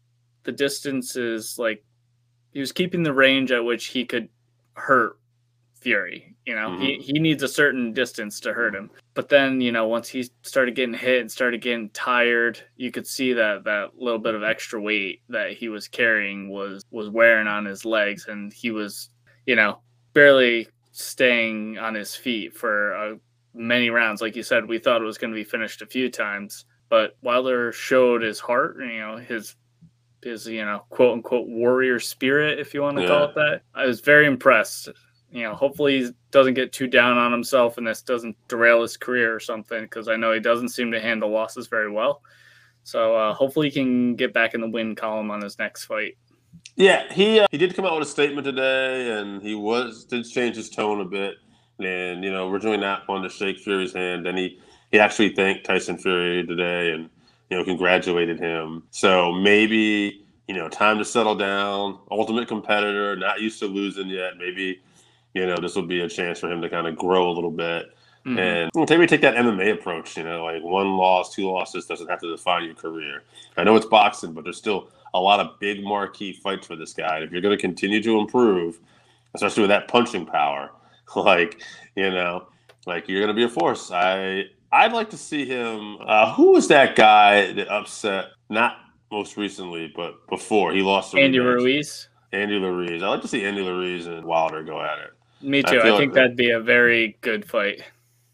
the 0.43 0.51
distance 0.51 1.15
is 1.15 1.57
like 1.57 1.83
he 2.51 2.59
was 2.59 2.71
keeping 2.71 3.03
the 3.03 3.13
range 3.13 3.51
at 3.51 3.63
which 3.63 3.85
he 3.85 4.05
could 4.05 4.29
hurt 4.73 5.17
Fury. 5.81 6.35
You 6.45 6.55
know, 6.55 6.77
he, 6.77 6.97
he 6.97 7.13
needs 7.13 7.41
a 7.41 7.47
certain 7.47 7.93
distance 7.93 8.39
to 8.41 8.53
hurt 8.53 8.75
him. 8.75 8.89
But 9.13 9.29
then, 9.29 9.61
you 9.61 9.71
know, 9.71 9.87
once 9.87 10.09
he 10.09 10.29
started 10.41 10.75
getting 10.75 10.93
hit 10.93 11.21
and 11.21 11.31
started 11.31 11.61
getting 11.61 11.89
tired, 11.91 12.59
you 12.75 12.91
could 12.91 13.07
see 13.07 13.31
that 13.33 13.63
that 13.63 13.91
little 13.97 14.19
bit 14.19 14.35
of 14.35 14.43
extra 14.43 14.81
weight 14.81 15.21
that 15.29 15.53
he 15.53 15.69
was 15.69 15.87
carrying 15.87 16.49
was 16.49 16.83
was 16.91 17.09
wearing 17.09 17.47
on 17.47 17.65
his 17.65 17.85
legs, 17.85 18.27
and 18.27 18.51
he 18.51 18.71
was, 18.71 19.09
you 19.45 19.55
know, 19.55 19.79
barely 20.13 20.67
staying 20.91 21.77
on 21.77 21.95
his 21.95 22.15
feet 22.15 22.55
for 22.55 22.95
uh, 22.95 23.15
many 23.53 23.89
rounds. 23.89 24.21
Like 24.21 24.35
you 24.35 24.43
said, 24.43 24.67
we 24.67 24.79
thought 24.79 25.01
it 25.01 25.05
was 25.05 25.17
going 25.17 25.31
to 25.31 25.35
be 25.35 25.43
finished 25.43 25.81
a 25.81 25.87
few 25.87 26.09
times, 26.09 26.65
but 26.89 27.15
Wilder 27.21 27.71
showed 27.71 28.21
his 28.21 28.39
heart, 28.39 28.77
you 28.79 28.99
know, 28.99 29.17
his 29.17 29.55
his 30.23 30.47
you 30.47 30.63
know 30.63 30.85
quote 30.89 31.13
unquote 31.13 31.47
warrior 31.47 31.99
spirit, 31.99 32.59
if 32.59 32.73
you 32.73 32.81
want 32.81 32.95
to 32.97 33.03
Yeah. 33.03 33.07
call 33.09 33.23
it 33.25 33.35
that. 33.35 33.61
I 33.75 33.85
was 33.85 33.99
very 34.01 34.25
impressed. 34.25 34.89
You 35.31 35.43
know, 35.43 35.55
hopefully 35.55 36.03
he 36.03 36.11
doesn't 36.31 36.53
get 36.53 36.71
too 36.71 36.87
down 36.87 37.17
on 37.17 37.31
himself 37.31 37.77
and 37.77 37.87
this 37.87 38.03
doesn't 38.03 38.37
derail 38.47 38.83
his 38.83 38.97
career 38.97 39.33
or 39.33 39.39
something 39.39 39.81
because 39.81 40.07
I 40.07 40.15
know 40.15 40.31
he 40.31 40.39
doesn't 40.39 40.69
seem 40.69 40.91
to 40.91 41.01
handle 41.01 41.31
losses 41.31 41.67
very 41.67 41.91
well. 41.91 42.21
So 42.83 43.15
uh, 43.15 43.33
hopefully 43.33 43.69
he 43.69 43.73
can 43.73 44.15
get 44.15 44.31
back 44.33 44.53
in 44.53 44.61
the 44.61 44.69
win 44.69 44.95
column 44.95 45.31
on 45.31 45.41
his 45.41 45.57
next 45.57 45.85
fight. 45.85 46.17
Yeah, 46.75 47.11
he 47.11 47.39
uh, 47.39 47.47
he 47.49 47.57
did 47.57 47.75
come 47.75 47.85
out 47.85 47.97
with 47.97 48.07
a 48.07 48.11
statement 48.11 48.45
today, 48.45 49.11
and 49.11 49.41
he 49.41 49.55
was 49.55 50.05
did 50.05 50.25
change 50.25 50.55
his 50.55 50.69
tone 50.69 51.01
a 51.01 51.05
bit, 51.05 51.35
and 51.79 52.23
you 52.23 52.31
know 52.31 52.49
originally 52.49 52.77
not 52.77 53.07
wanting 53.07 53.29
to 53.29 53.35
shake 53.35 53.59
Fury's 53.59 53.93
hand, 53.93 54.27
and 54.27 54.37
he 54.37 54.59
he 54.91 54.99
actually 54.99 55.29
thanked 55.29 55.65
Tyson 55.65 55.97
Fury 55.97 56.45
today, 56.45 56.91
and 56.91 57.09
you 57.49 57.57
know 57.57 57.63
congratulated 57.63 58.39
him. 58.39 58.83
So 58.91 59.31
maybe 59.31 60.25
you 60.47 60.55
know 60.55 60.69
time 60.69 60.97
to 60.97 61.05
settle 61.05 61.35
down. 61.35 61.99
Ultimate 62.11 62.47
competitor, 62.47 63.15
not 63.15 63.41
used 63.41 63.59
to 63.59 63.67
losing 63.67 64.07
yet. 64.07 64.37
Maybe 64.37 64.81
you 65.33 65.45
know 65.45 65.57
this 65.57 65.75
will 65.75 65.87
be 65.87 66.01
a 66.01 66.09
chance 66.09 66.39
for 66.39 66.51
him 66.51 66.61
to 66.61 66.69
kind 66.69 66.87
of 66.87 66.95
grow 66.97 67.29
a 67.29 67.33
little 67.33 67.51
bit. 67.51 67.93
Mhm. 68.25 68.39
And 68.39 68.89
maybe 68.89 69.05
take 69.05 69.21
that 69.21 69.35
MMA 69.35 69.71
approach, 69.71 70.15
you 70.15 70.23
know, 70.23 70.45
like 70.45 70.63
one 70.63 70.95
loss, 70.95 71.35
two 71.35 71.49
losses 71.51 71.85
doesn't 71.85 72.09
have 72.09 72.21
to 72.21 72.31
define 72.31 72.63
your 72.63 72.73
career. 72.73 73.23
I 73.57 73.65
know 73.65 73.75
it's 73.75 73.85
boxing, 73.85 74.31
but 74.31 74.45
there's 74.45 74.57
still 74.57 74.87
a 75.13 75.19
lot 75.19 75.41
of 75.41 75.59
big 75.59 75.83
marquee 75.83 76.31
fights 76.31 76.65
for 76.67 76.77
this 76.77 76.93
guy. 76.93 77.17
And 77.17 77.25
if 77.25 77.31
you're 77.31 77.41
going 77.41 77.55
to 77.55 77.61
continue 77.61 78.01
to 78.01 78.19
improve, 78.19 78.79
especially 79.33 79.61
with 79.61 79.69
that 79.71 79.89
punching 79.89 80.25
power, 80.25 80.71
like, 81.15 81.61
you 81.95 82.09
know, 82.09 82.47
like 82.85 83.07
you're 83.07 83.19
going 83.19 83.29
to 83.29 83.33
be 83.33 83.43
a 83.43 83.49
force. 83.49 83.91
I 83.91 84.45
I'd 84.71 84.91
like 84.91 85.11
to 85.11 85.17
see 85.17 85.45
him. 85.45 85.97
Uh, 86.01 86.33
who 86.33 86.51
was 86.51 86.67
that 86.69 86.95
guy 86.95 87.53
that 87.53 87.69
upset? 87.69 88.29
Not 88.49 88.77
most 89.11 89.37
recently, 89.37 89.93
but 89.95 90.27
before 90.27 90.73
he 90.73 90.81
lost 90.81 91.11
to 91.11 91.19
Andy 91.19 91.37
rematch? 91.37 91.55
Ruiz. 91.55 92.09
Andy 92.31 92.57
Ruiz. 92.57 93.03
I'd 93.03 93.07
like 93.07 93.21
to 93.21 93.27
see 93.27 93.45
Andy 93.45 93.61
Ruiz 93.61 94.07
and 94.07 94.25
Wilder 94.25 94.63
go 94.63 94.81
at 94.81 94.97
it. 94.97 95.11
Me 95.43 95.61
too. 95.61 95.79
I, 95.79 95.83
think 95.83 95.99
like- 95.99 96.13
that'd 96.13 96.35
be 96.35 96.49
a 96.49 96.59
very 96.59 97.17
good 97.21 97.47
fight. 97.47 97.83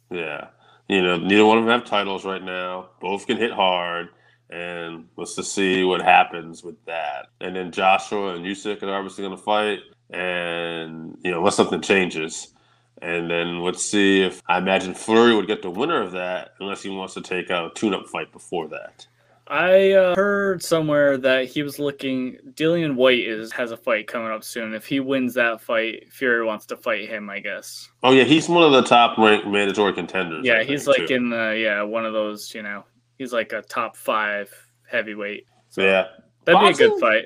Yeah. 0.09 0.47
You 0.87 1.03
know, 1.03 1.17
neither 1.17 1.45
one 1.45 1.57
of 1.57 1.65
them 1.65 1.77
have 1.77 1.87
titles 1.87 2.25
right 2.25 2.41
now. 2.41 2.89
Both 3.01 3.27
can 3.27 3.37
hit 3.37 3.51
hard. 3.51 4.09
And 4.49 5.07
let's 5.17 5.35
just 5.35 5.53
see 5.53 5.83
what 5.83 6.01
happens 6.01 6.63
with 6.63 6.83
that. 6.85 7.27
And 7.41 7.55
then 7.55 7.71
Joshua 7.71 8.33
and 8.33 8.45
Usyk 8.45 8.81
are 8.81 8.95
obviously 8.95 9.23
going 9.23 9.37
to 9.37 9.43
fight. 9.43 9.79
And, 10.09 11.17
you 11.23 11.29
know, 11.29 11.39
unless 11.39 11.55
something 11.55 11.81
changes. 11.81 12.53
And 13.01 13.29
then 13.29 13.59
let's 13.61 13.83
see 13.85 14.21
if 14.21 14.41
I 14.47 14.57
imagine 14.57 14.93
Fury 14.93 15.35
would 15.35 15.47
get 15.47 15.61
the 15.61 15.69
winner 15.69 16.01
of 16.01 16.11
that 16.13 16.51
unless 16.59 16.83
he 16.83 16.89
wants 16.89 17.13
to 17.13 17.21
take 17.21 17.49
a 17.49 17.69
tune 17.75 17.93
up 17.93 18.07
fight 18.07 18.31
before 18.31 18.67
that. 18.69 19.07
I 19.47 19.93
uh, 19.93 20.15
heard 20.15 20.61
somewhere 20.61 21.17
that 21.17 21.45
he 21.45 21.63
was 21.63 21.79
looking. 21.79 22.37
Dillian 22.53 22.93
Whyte 22.95 23.27
is 23.27 23.51
has 23.53 23.71
a 23.71 23.77
fight 23.77 24.05
coming 24.05 24.31
up 24.31 24.43
soon. 24.43 24.75
If 24.75 24.85
he 24.85 24.99
wins 24.99 25.33
that 25.33 25.59
fight, 25.59 26.11
Fury 26.13 26.45
wants 26.45 26.67
to 26.67 26.77
fight 26.77 27.09
him. 27.09 27.31
I 27.31 27.39
guess. 27.39 27.89
Oh, 28.03 28.11
yeah. 28.11 28.25
He's 28.25 28.47
one 28.47 28.63
of 28.63 28.71
the 28.73 28.83
top 28.83 29.17
ranked 29.17 29.47
mandatory 29.47 29.93
contenders. 29.93 30.45
Yeah, 30.45 30.59
I 30.59 30.63
he's 30.65 30.85
think, 30.85 30.99
like 30.99 31.07
too. 31.07 31.15
in 31.15 31.29
the 31.31 31.57
yeah 31.59 31.81
one 31.81 32.05
of 32.05 32.13
those. 32.13 32.53
You 32.53 32.61
know, 32.61 32.85
he's 33.17 33.33
like 33.33 33.51
a 33.53 33.63
top 33.63 33.97
five 33.97 34.51
heavyweight. 34.87 35.45
So 35.69 35.81
Yeah. 35.83 36.07
that'd 36.45 36.61
be 36.77 36.83
a 36.83 36.87
good 36.89 36.99
fight. 36.99 37.25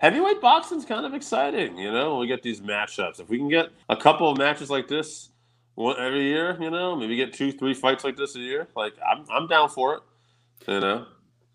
Heavyweight 0.00 0.40
boxing's 0.40 0.86
kind 0.86 1.04
of 1.04 1.14
exciting, 1.14 1.76
you 1.76 1.92
know. 1.92 2.16
We 2.16 2.26
get 2.26 2.42
these 2.42 2.60
matchups. 2.60 3.20
If 3.20 3.28
we 3.28 3.38
can 3.38 3.48
get 3.48 3.68
a 3.88 3.96
couple 3.96 4.30
of 4.30 4.38
matches 4.38 4.70
like 4.70 4.88
this 4.88 5.30
one 5.74 5.96
every 5.98 6.24
year, 6.24 6.56
you 6.60 6.70
know, 6.70 6.96
maybe 6.96 7.16
get 7.16 7.32
two, 7.32 7.52
three 7.52 7.74
fights 7.74 8.02
like 8.02 8.16
this 8.16 8.34
a 8.34 8.40
year. 8.40 8.66
Like 8.74 8.94
I'm, 9.08 9.24
I'm 9.30 9.46
down 9.46 9.68
for 9.68 9.94
it. 9.94 10.00
You 10.66 10.80
know, 10.80 11.06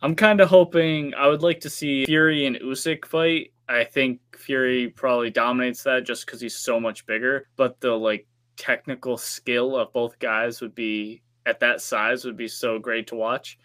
I'm 0.01 0.15
kind 0.15 0.39
of 0.39 0.49
hoping. 0.49 1.13
I 1.15 1.27
would 1.27 1.41
like 1.41 1.59
to 1.61 1.69
see 1.69 2.05
Fury 2.05 2.45
and 2.45 2.55
Usyk 2.57 3.05
fight. 3.05 3.51
I 3.67 3.83
think 3.83 4.19
Fury 4.37 4.89
probably 4.89 5.31
dominates 5.31 5.83
that 5.83 6.05
just 6.05 6.25
because 6.25 6.39
he's 6.39 6.55
so 6.55 6.79
much 6.79 7.05
bigger. 7.07 7.47
But 7.55 7.81
the 7.81 7.91
like 7.91 8.27
technical 8.57 9.17
skill 9.17 9.75
of 9.75 9.91
both 9.91 10.19
guys 10.19 10.61
would 10.61 10.75
be 10.75 11.23
at 11.47 11.59
that 11.59 11.81
size 11.81 12.25
would 12.25 12.37
be 12.37 12.47
so 12.47 12.77
great 12.77 13.07
to 13.07 13.15
watch. 13.15 13.57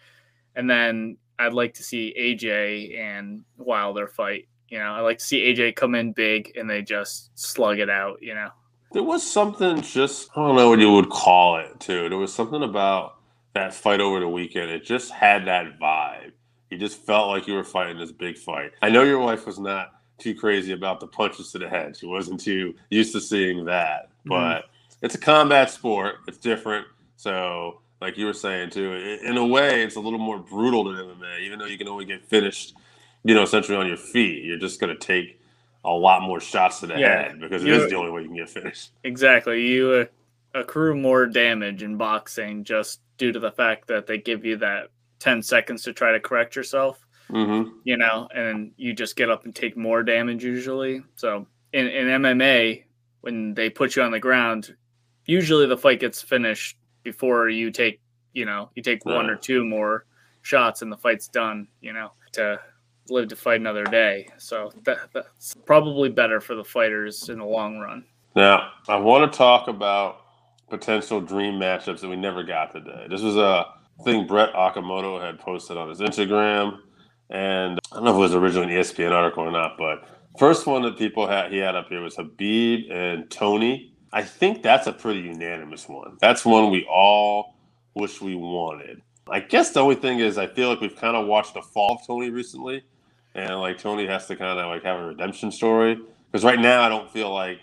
And 0.55 0.69
then 0.69 1.17
I'd 1.39 1.53
like 1.53 1.75
to 1.75 1.83
see 1.83 2.13
AJ 2.19 2.99
and 2.99 3.43
Wilder 3.57 4.07
fight. 4.07 4.47
You 4.71 4.79
know, 4.79 4.85
I 4.85 5.01
like 5.01 5.19
to 5.19 5.23
see 5.23 5.41
AJ 5.41 5.75
come 5.75 5.95
in 5.95 6.13
big 6.13 6.53
and 6.55 6.67
they 6.67 6.81
just 6.81 7.37
slug 7.37 7.79
it 7.79 7.89
out. 7.89 8.19
You 8.21 8.33
know, 8.33 8.49
there 8.93 9.03
was 9.03 9.29
something 9.29 9.81
just 9.81 10.29
I 10.35 10.47
don't 10.47 10.55
know 10.55 10.69
what 10.69 10.79
you 10.79 10.91
would 10.93 11.09
call 11.09 11.57
it 11.57 11.79
too. 11.79 12.07
There 12.07 12.17
was 12.17 12.33
something 12.33 12.63
about 12.63 13.17
that 13.53 13.73
fight 13.73 13.99
over 13.99 14.21
the 14.21 14.29
weekend. 14.29 14.71
It 14.71 14.85
just 14.85 15.11
had 15.11 15.45
that 15.47 15.77
vibe. 15.77 16.31
You 16.69 16.77
just 16.77 17.05
felt 17.05 17.27
like 17.27 17.47
you 17.47 17.53
were 17.53 17.65
fighting 17.65 17.99
this 17.99 18.13
big 18.13 18.37
fight. 18.37 18.71
I 18.81 18.89
know 18.89 19.03
your 19.03 19.19
wife 19.19 19.45
was 19.45 19.59
not 19.59 19.91
too 20.17 20.33
crazy 20.33 20.71
about 20.71 21.01
the 21.01 21.07
punches 21.07 21.51
to 21.51 21.59
the 21.59 21.67
head. 21.67 21.97
She 21.97 22.05
wasn't 22.05 22.39
too 22.39 22.73
used 22.89 23.11
to 23.11 23.19
seeing 23.19 23.65
that. 23.65 24.09
Mm-hmm. 24.19 24.29
But 24.29 24.65
it's 25.01 25.15
a 25.15 25.19
combat 25.19 25.69
sport. 25.69 26.15
It's 26.29 26.37
different. 26.37 26.87
So, 27.17 27.81
like 27.99 28.17
you 28.17 28.25
were 28.25 28.33
saying 28.33 28.69
too, 28.69 28.93
in 29.21 29.35
a 29.35 29.45
way, 29.45 29.83
it's 29.83 29.97
a 29.97 29.99
little 29.99 30.17
more 30.17 30.39
brutal 30.39 30.85
than 30.85 30.95
MMA. 30.95 31.41
Even 31.41 31.59
though 31.59 31.65
you 31.65 31.77
can 31.77 31.89
only 31.89 32.05
get 32.05 32.23
finished, 32.25 32.75
you 33.23 33.33
know, 33.35 33.43
essentially 33.43 33.77
on 33.77 33.87
your 33.87 33.97
feet, 33.97 34.43
you're 34.43 34.57
just 34.57 34.79
going 34.79 34.93
to 34.95 34.99
take 34.99 35.39
a 35.83 35.91
lot 35.91 36.21
more 36.21 36.39
shots 36.39 36.79
to 36.81 36.87
the 36.87 36.97
Yeah. 36.99 37.23
head 37.29 37.39
because 37.39 37.63
it 37.63 37.67
You- 37.67 37.75
is 37.75 37.89
the 37.89 37.95
only 37.95 38.11
way 38.11 38.21
you 38.21 38.27
can 38.27 38.37
get 38.37 38.49
finished. 38.49 38.91
exactly. 39.03 39.67
You 39.67 39.91
uh, 39.91 40.59
accrue 40.59 40.95
more 40.95 41.25
damage 41.27 41.81
in 41.83 41.97
boxing 41.97 42.63
just 42.63 43.01
due 43.17 43.31
to 43.31 43.39
the 43.39 43.51
fact 43.51 43.87
that 43.87 44.05
they 44.07 44.17
give 44.17 44.45
you 44.45 44.57
that 44.57 44.89
10 45.19 45.41
seconds 45.43 45.83
to 45.83 45.93
try 45.93 46.11
to 46.11 46.19
correct 46.19 46.55
yourself. 46.55 47.05
Mm-hmm. 47.29 47.69
you 47.85 47.95
know, 47.95 48.27
and 48.35 48.73
you 48.75 48.91
just 48.91 49.15
get 49.15 49.29
up 49.29 49.45
and 49.45 49.55
take 49.55 49.77
more 49.77 50.03
damage 50.03 50.43
usually. 50.43 51.01
So 51.15 51.47
in, 51.71 51.87
in 51.87 52.07
MMA, 52.07 52.83
when 53.21 53.53
they 53.53 53.69
put 53.69 53.95
you 53.95 54.01
on 54.01 54.11
the 54.11 54.19
ground, 54.19 54.75
usually 55.25 55.65
the 55.65 55.77
fight 55.77 56.01
gets 56.01 56.21
finished 56.21 56.75
before 57.03 57.47
you 57.47 57.71
take, 57.71 58.01
you 58.33 58.43
know, 58.43 58.69
you 58.75 58.83
take 58.83 59.05
one 59.05 59.29
or 59.29 59.37
two 59.37 59.63
more 59.63 60.05
shots 60.41 60.81
and 60.81 60.91
the 60.91 60.97
fight's 60.97 61.29
done, 61.29 61.69
you 61.79 61.93
know, 61.93 62.11
to 62.33 62.59
live 63.11 63.27
to 63.29 63.35
fight 63.35 63.59
another 63.59 63.83
day. 63.83 64.27
So 64.37 64.71
that, 64.83 65.09
that's 65.13 65.53
probably 65.65 66.09
better 66.09 66.39
for 66.39 66.55
the 66.55 66.63
fighters 66.63 67.29
in 67.29 67.39
the 67.39 67.45
long 67.45 67.77
run. 67.77 68.05
Now, 68.35 68.71
I 68.87 68.95
want 68.95 69.31
to 69.31 69.37
talk 69.37 69.67
about 69.67 70.21
potential 70.69 71.19
dream 71.19 71.55
matchups 71.55 71.99
that 71.99 72.09
we 72.09 72.15
never 72.15 72.43
got 72.43 72.71
today. 72.71 73.07
This 73.09 73.21
was 73.21 73.35
a 73.35 73.65
thing 74.03 74.25
Brett 74.25 74.53
Okamoto 74.53 75.21
had 75.21 75.39
posted 75.39 75.77
on 75.77 75.89
his 75.89 75.99
Instagram, 75.99 76.79
and 77.29 77.79
I 77.91 77.95
don't 77.95 78.05
know 78.05 78.11
if 78.11 78.15
it 78.15 78.19
was 78.19 78.35
originally 78.35 78.73
an 78.73 78.81
ESPN 78.81 79.11
article 79.11 79.43
or 79.43 79.51
not, 79.51 79.77
but 79.77 80.07
first 80.39 80.65
one 80.65 80.81
that 80.83 80.97
people 80.97 81.27
had 81.27 81.51
he 81.51 81.57
had 81.57 81.75
up 81.75 81.89
here 81.89 82.01
was 82.01 82.15
Khabib 82.15 82.91
and 82.91 83.29
Tony. 83.29 83.93
I 84.13 84.23
think 84.23 84.63
that's 84.63 84.87
a 84.87 84.93
pretty 84.93 85.19
unanimous 85.21 85.87
one. 85.87 86.17
That's 86.19 86.45
one 86.45 86.71
we 86.71 86.85
all 86.89 87.55
wish 87.95 88.21
we 88.21 88.35
wanted. 88.35 89.01
I 89.29 89.39
guess 89.39 89.71
the 89.71 89.81
only 89.81 89.95
thing 89.95 90.19
is 90.19 90.37
I 90.37 90.47
feel 90.47 90.69
like 90.69 90.81
we've 90.81 90.95
kind 90.95 91.15
of 91.15 91.27
watched 91.27 91.53
the 91.53 91.61
fall 91.61 91.95
of 91.95 92.07
Tony 92.07 92.29
recently, 92.29 92.83
and 93.35 93.59
like 93.59 93.77
Tony 93.77 94.05
has 94.07 94.27
to 94.27 94.35
kind 94.35 94.59
of 94.59 94.65
like 94.67 94.83
have 94.83 94.99
a 94.99 95.05
redemption 95.07 95.51
story 95.51 95.99
because 96.31 96.43
right 96.43 96.59
now 96.59 96.81
I 96.81 96.89
don't 96.89 97.09
feel 97.09 97.31
like 97.33 97.59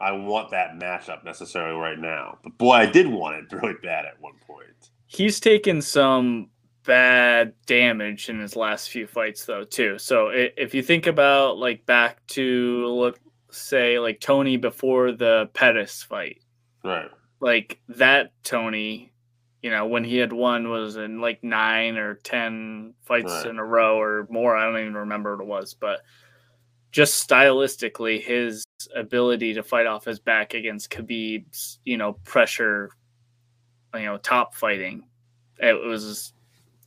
I 0.00 0.12
want 0.12 0.50
that 0.50 0.78
matchup 0.80 1.24
necessarily 1.24 1.78
right 1.78 1.98
now. 1.98 2.38
But 2.42 2.58
boy, 2.58 2.72
I 2.72 2.86
did 2.86 3.06
want 3.06 3.36
it 3.36 3.52
really 3.52 3.74
bad 3.82 4.04
at 4.04 4.20
one 4.20 4.34
point. 4.46 4.90
He's 5.06 5.38
taken 5.40 5.80
some 5.82 6.48
bad 6.84 7.52
damage 7.66 8.28
in 8.28 8.40
his 8.40 8.56
last 8.56 8.90
few 8.90 9.06
fights 9.06 9.44
though 9.44 9.62
too 9.62 9.96
so 9.98 10.30
if 10.34 10.74
you 10.74 10.82
think 10.82 11.06
about 11.06 11.56
like 11.56 11.86
back 11.86 12.18
to 12.26 12.86
let's 12.88 13.20
say 13.52 14.00
like 14.00 14.18
tony 14.18 14.56
before 14.56 15.12
the 15.12 15.48
pettis 15.54 16.02
fight 16.02 16.42
Right. 16.82 17.08
like 17.40 17.78
that 17.90 18.32
tony 18.42 19.11
you 19.62 19.70
know 19.70 19.86
when 19.86 20.04
he 20.04 20.16
had 20.16 20.32
won 20.32 20.68
was 20.68 20.96
in 20.96 21.20
like 21.20 21.42
nine 21.42 21.96
or 21.96 22.14
ten 22.16 22.94
fights 23.04 23.32
Right. 23.32 23.46
in 23.46 23.58
a 23.58 23.64
row 23.64 23.98
or 24.00 24.26
more 24.30 24.56
i 24.56 24.64
don't 24.66 24.80
even 24.80 24.94
remember 24.94 25.36
what 25.36 25.44
it 25.44 25.46
was 25.48 25.74
but 25.74 26.00
just 26.90 27.26
stylistically 27.28 28.20
his 28.22 28.64
ability 28.94 29.54
to 29.54 29.62
fight 29.62 29.86
off 29.86 30.04
his 30.04 30.18
back 30.18 30.54
against 30.54 30.90
khabib's 30.90 31.78
you 31.84 31.96
know 31.96 32.14
pressure 32.24 32.90
you 33.94 34.02
know 34.04 34.18
top 34.18 34.54
fighting 34.54 35.04
it 35.58 35.74
was 35.74 36.32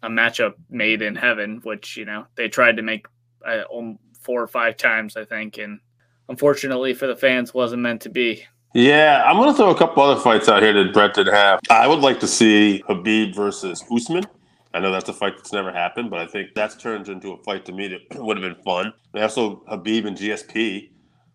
a 0.03 0.09
matchup 0.09 0.53
made 0.69 1.01
in 1.01 1.15
heaven 1.15 1.59
which 1.63 1.95
you 1.97 2.05
know 2.05 2.25
they 2.35 2.47
tried 2.49 2.75
to 2.77 2.83
make 2.83 3.05
uh, 3.47 3.63
um, 3.73 3.97
four 4.19 4.41
or 4.41 4.47
five 4.47 4.75
times 4.75 5.15
i 5.15 5.23
think 5.23 5.57
and 5.57 5.79
unfortunately 6.29 6.93
for 6.93 7.07
the 7.07 7.15
fans 7.15 7.53
wasn't 7.53 7.81
meant 7.81 8.01
to 8.01 8.09
be 8.09 8.43
Yeah, 8.75 9.23
I'm 9.25 9.37
going 9.37 9.49
to 9.49 9.55
throw 9.55 9.69
a 9.69 9.77
couple 9.77 10.03
other 10.03 10.19
fights 10.19 10.49
out 10.49 10.61
here 10.61 10.73
that 10.73 10.93
Brett 10.93 11.13
did 11.13 11.27
have. 11.27 11.61
I 11.69 11.87
would 11.87 11.99
like 11.99 12.19
to 12.19 12.27
see 12.27 12.83
Khabib 12.89 13.33
versus 13.33 13.81
Usman. 13.89 14.25
I 14.73 14.79
know 14.81 14.91
that's 14.91 15.07
a 15.07 15.13
fight 15.13 15.37
that's 15.37 15.53
never 15.53 15.71
happened, 15.71 16.09
but 16.09 16.19
I 16.19 16.27
think 16.27 16.49
that's 16.55 16.75
turned 16.75 17.07
into 17.07 17.31
a 17.31 17.37
fight 17.43 17.63
to 17.67 17.71
me 17.71 17.87
that 17.87 18.01
would 18.21 18.35
have 18.35 18.43
been 18.43 18.61
fun. 18.65 18.91
And 19.13 19.23
also, 19.23 19.63
Khabib 19.71 20.05
and 20.05 20.17
GSP 20.17 20.89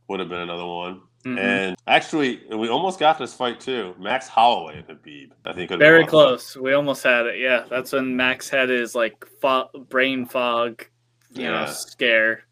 would 0.08 0.20
have 0.20 0.28
been 0.28 0.40
another 0.40 0.66
one. 0.66 1.00
Mhm. 1.24 1.38
And 1.38 1.76
actually, 1.86 2.42
we 2.54 2.68
almost 2.68 2.98
got 2.98 3.18
this 3.18 3.32
fight 3.32 3.58
too. 3.58 3.94
Max 3.98 4.28
Holloway 4.28 4.76
and 4.76 4.86
Khabib. 4.86 5.30
I 5.46 5.54
think 5.54 5.70
Very 5.70 6.04
close. 6.04 6.58
We 6.58 6.74
almost 6.74 7.02
had 7.02 7.24
it. 7.24 7.38
Yeah, 7.38 7.64
that's 7.70 7.92
when 7.92 8.16
Max 8.16 8.50
had 8.50 8.68
his 8.68 8.94
like 8.94 9.26
fo- 9.40 9.70
brain 9.88 10.26
fog 10.26 10.84
you 11.32 11.44
know, 11.44 11.64
scare, 11.66 12.42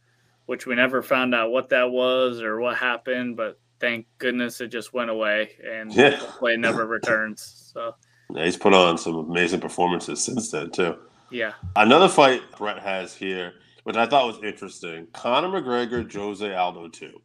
which 0.47 0.67
we 0.67 0.75
never 0.75 1.03
found 1.03 1.35
out 1.35 1.51
what 1.51 1.69
that 1.71 1.91
was 1.91 2.41
or 2.41 2.59
what 2.61 2.77
happened, 2.79 3.37
but 3.37 3.59
thank 3.81 4.07
goodness 4.19 4.61
it 4.61 4.69
just 4.69 4.93
went 4.93 5.11
away 5.11 5.51
and 5.65 5.93
Yeah. 5.93 6.21
it 6.43 6.59
never 6.61 6.87
returns. 6.87 7.71
So 7.73 7.95
Yeah, 8.35 8.45
he's 8.45 8.57
put 8.57 8.75
on 8.75 8.99
some 8.99 9.15
amazing 9.17 9.61
performances 9.61 10.23
since 10.23 10.51
then 10.51 10.71
too. 10.71 10.97
yeah. 11.31 11.53
Another 11.77 12.09
fight 12.09 12.43
Brett 12.57 12.79
has 12.81 13.15
here, 13.15 13.55
which 13.85 13.97
I 13.97 14.07
thought 14.07 14.27
was 14.27 14.43
interesting: 14.43 15.07
Conor 15.13 15.49
McGregor, 15.61 16.11
Jose 16.13 16.55
Aldo 16.55 16.89
too. 16.89 17.21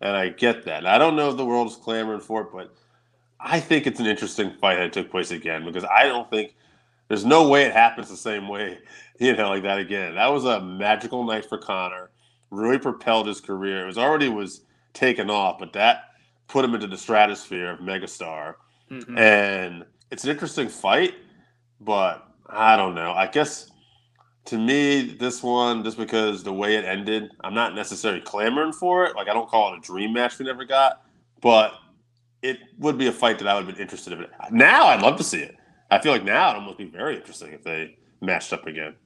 And 0.00 0.16
I 0.16 0.30
get 0.30 0.64
that. 0.64 0.84
I 0.86 0.98
don't 0.98 1.14
know 1.16 1.30
if 1.30 1.36
the 1.36 1.44
world 1.46 1.68
is 1.68 1.76
clamoring 1.76 2.20
for 2.20 2.42
it, 2.42 2.48
but 2.52 2.74
I 3.38 3.60
think 3.60 3.86
it's 3.86 4.00
an 4.00 4.06
interesting 4.06 4.52
fight 4.60 4.76
that 4.76 4.92
took 4.92 5.10
place 5.10 5.30
again 5.30 5.64
because 5.64 5.84
I 5.84 6.04
don't 6.04 6.28
think 6.28 6.54
there's 7.08 7.24
no 7.24 7.48
way 7.48 7.62
it 7.64 7.72
happens 7.72 8.08
the 8.08 8.16
same 8.16 8.48
way, 8.48 8.78
you 9.20 9.36
know, 9.36 9.48
like 9.50 9.62
that 9.62 9.78
again. 9.78 10.14
That 10.16 10.32
was 10.32 10.44
a 10.44 10.60
magical 10.60 11.24
night 11.24 11.44
for 11.48 11.56
Conor. 11.58 12.10
Really 12.50 12.78
propelled 12.78 13.26
his 13.28 13.40
career. 13.40 13.82
It 13.84 13.86
was 13.86 13.96
already 13.98 14.28
was 14.28 14.62
taken 14.92 15.30
off, 15.30 15.58
but 15.58 15.72
that 15.72 16.10
put 16.48 16.64
him 16.64 16.74
into 16.74 16.86
the 16.86 16.96
stratosphere 16.96 17.70
of 17.70 17.80
megastar. 17.80 18.54
Mhm. 18.90 19.18
And 19.18 19.84
it's 20.10 20.24
an 20.24 20.30
interesting 20.30 20.68
fight, 20.68 21.14
but 21.80 22.26
I 22.46 22.76
don't 22.76 22.94
know. 22.94 23.12
I 23.12 23.26
guess 23.26 23.70
to 24.46 24.58
me, 24.58 25.02
this 25.02 25.42
one, 25.42 25.84
just 25.84 25.96
because 25.96 26.42
the 26.42 26.52
way 26.52 26.76
it 26.76 26.84
ended, 26.84 27.30
I'm 27.42 27.54
not 27.54 27.74
necessarily 27.74 28.20
clamoring 28.20 28.72
for 28.72 29.06
it. 29.06 29.16
Like 29.16 29.28
I 29.28 29.34
don't 29.34 29.48
call 29.48 29.72
it 29.72 29.78
a 29.78 29.80
dream 29.80 30.12
match 30.12 30.38
we 30.38 30.44
never 30.44 30.64
got, 30.64 31.02
but 31.40 31.74
it 32.42 32.58
would 32.78 32.98
be 32.98 33.06
a 33.06 33.12
fight 33.12 33.38
that 33.38 33.46
I 33.48 33.54
would 33.54 33.66
have 33.66 33.74
been 33.74 33.82
interested 33.82 34.12
in. 34.12 34.26
Now 34.50 34.88
I'd 34.88 35.00
love 35.00 35.16
to 35.18 35.24
see 35.24 35.40
it. 35.40 35.56
I 35.90 36.00
feel 36.00 36.12
like 36.12 36.24
now 36.24 36.50
it'd 36.50 36.60
almost 36.60 36.78
be 36.78 36.86
very 36.86 37.16
interesting 37.16 37.52
if 37.52 37.62
they 37.62 37.96
matched 38.20 38.52
up 38.52 38.66
again. 38.66 38.96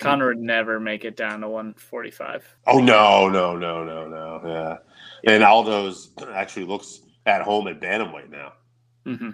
Conor 0.00 0.26
would 0.28 0.38
never 0.38 0.80
make 0.80 1.04
it 1.04 1.16
down 1.16 1.40
to 1.42 1.48
145. 1.48 2.56
Oh 2.66 2.78
no, 2.78 3.28
no, 3.28 3.56
no, 3.56 3.84
no, 3.84 4.08
no. 4.08 4.40
Yeah. 4.44 5.32
And 5.32 5.42
Aldo's 5.42 6.12
actually 6.32 6.66
looks 6.66 7.00
at 7.26 7.42
home 7.42 7.68
at 7.68 7.80
bantamweight 7.80 8.30
now. 8.30 8.52
hmm 9.04 9.30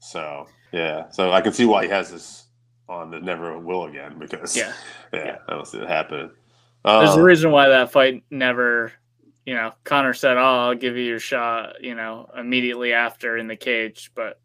So 0.00 0.46
yeah, 0.72 1.08
so 1.10 1.32
I 1.32 1.40
can 1.40 1.52
see 1.52 1.64
why 1.64 1.84
he 1.84 1.90
has 1.90 2.10
this 2.10 2.44
on 2.88 3.10
the 3.10 3.20
never 3.20 3.58
will 3.58 3.84
again 3.84 4.18
because 4.18 4.56
Yeah. 4.56 4.72
yeah, 5.12 5.24
Yeah. 5.24 5.38
I 5.48 5.52
don't 5.54 5.66
see 5.66 5.78
it 5.78 5.88
happening. 5.88 6.30
There's 6.84 7.16
a 7.16 7.22
reason 7.22 7.50
why 7.50 7.68
that 7.68 7.92
fight 7.92 8.22
never, 8.30 8.92
you 9.44 9.52
know, 9.54 9.72
Conor 9.84 10.14
said, 10.14 10.38
"Oh, 10.38 10.68
I'll 10.68 10.74
give 10.74 10.96
you 10.96 11.02
your 11.02 11.18
shot," 11.18 11.82
you 11.82 11.94
know, 11.94 12.30
immediately 12.34 12.94
after 12.94 13.36
in 13.36 13.46
the 13.46 13.56
cage, 13.56 14.10
but 14.14 14.40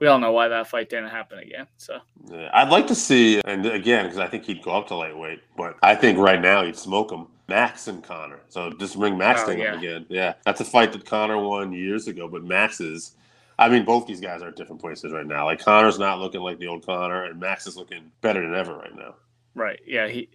we 0.00 0.06
all 0.06 0.18
know 0.18 0.32
why 0.32 0.48
that 0.48 0.66
fight 0.66 0.88
didn't 0.90 1.10
happen 1.10 1.38
again. 1.38 1.66
So 1.76 1.98
yeah, 2.30 2.50
I'd 2.52 2.70
like 2.70 2.86
to 2.88 2.94
see, 2.94 3.40
and 3.44 3.64
again, 3.66 4.06
because 4.06 4.18
I 4.18 4.26
think 4.26 4.44
he'd 4.44 4.62
go 4.62 4.72
up 4.72 4.88
to 4.88 4.94
lightweight, 4.96 5.40
but 5.56 5.76
I 5.82 5.94
think 5.94 6.18
right 6.18 6.40
now 6.40 6.64
he'd 6.64 6.76
smoke 6.76 7.12
him. 7.12 7.26
Max 7.48 7.88
and 7.88 8.00
Conor. 8.02 8.38
So 8.48 8.70
just 8.70 8.96
bring 8.96 9.18
Max 9.18 9.40
Oh, 9.42 9.46
thing 9.46 9.58
yeah. 9.58 9.72
up 9.72 9.78
again. 9.78 10.06
Yeah, 10.08 10.34
that's 10.44 10.60
a 10.60 10.64
fight 10.64 10.92
that 10.92 11.04
Conor 11.04 11.36
won 11.38 11.72
years 11.72 12.06
ago, 12.06 12.28
but 12.28 12.44
Max 12.44 12.80
is. 12.80 13.16
I 13.58 13.68
mean, 13.68 13.84
both 13.84 14.06
these 14.06 14.20
guys 14.20 14.40
are 14.40 14.48
at 14.48 14.56
different 14.56 14.80
places 14.80 15.12
right 15.12 15.26
now. 15.26 15.44
Like 15.46 15.58
Conor's 15.62 15.98
not 15.98 16.20
looking 16.20 16.40
like 16.42 16.58
the 16.60 16.68
old 16.68 16.86
Conor, 16.86 17.24
and 17.24 17.38
Max 17.40 17.66
is 17.66 17.76
looking 17.76 18.10
better 18.20 18.40
than 18.40 18.54
ever 18.54 18.74
right 18.76 18.94
now. 18.96 19.16
right, 19.56 19.80
yeah, 19.86 20.06
he 20.08 20.28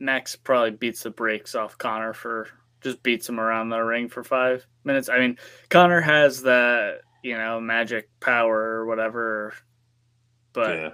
Max 0.00 0.34
probably 0.34 0.72
beats 0.72 1.04
the 1.04 1.10
brakes 1.10 1.54
off 1.54 1.78
Conor 1.78 2.12
for 2.12 2.48
just 2.80 3.02
beats 3.04 3.28
him 3.28 3.38
around 3.38 3.68
the 3.68 3.78
ring 3.78 4.08
for 4.08 4.24
five 4.24 4.66
minutes. 4.82 5.08
I 5.08 5.18
mean, 5.20 5.38
Conor 5.70 6.00
has 6.00 6.42
that 6.42 7.02
you 7.22 7.36
know 7.36 7.60
magic 7.60 8.08
power 8.20 8.58
or 8.60 8.86
whatever, 8.86 9.54
but 10.52 10.76
yeah, 10.76 10.90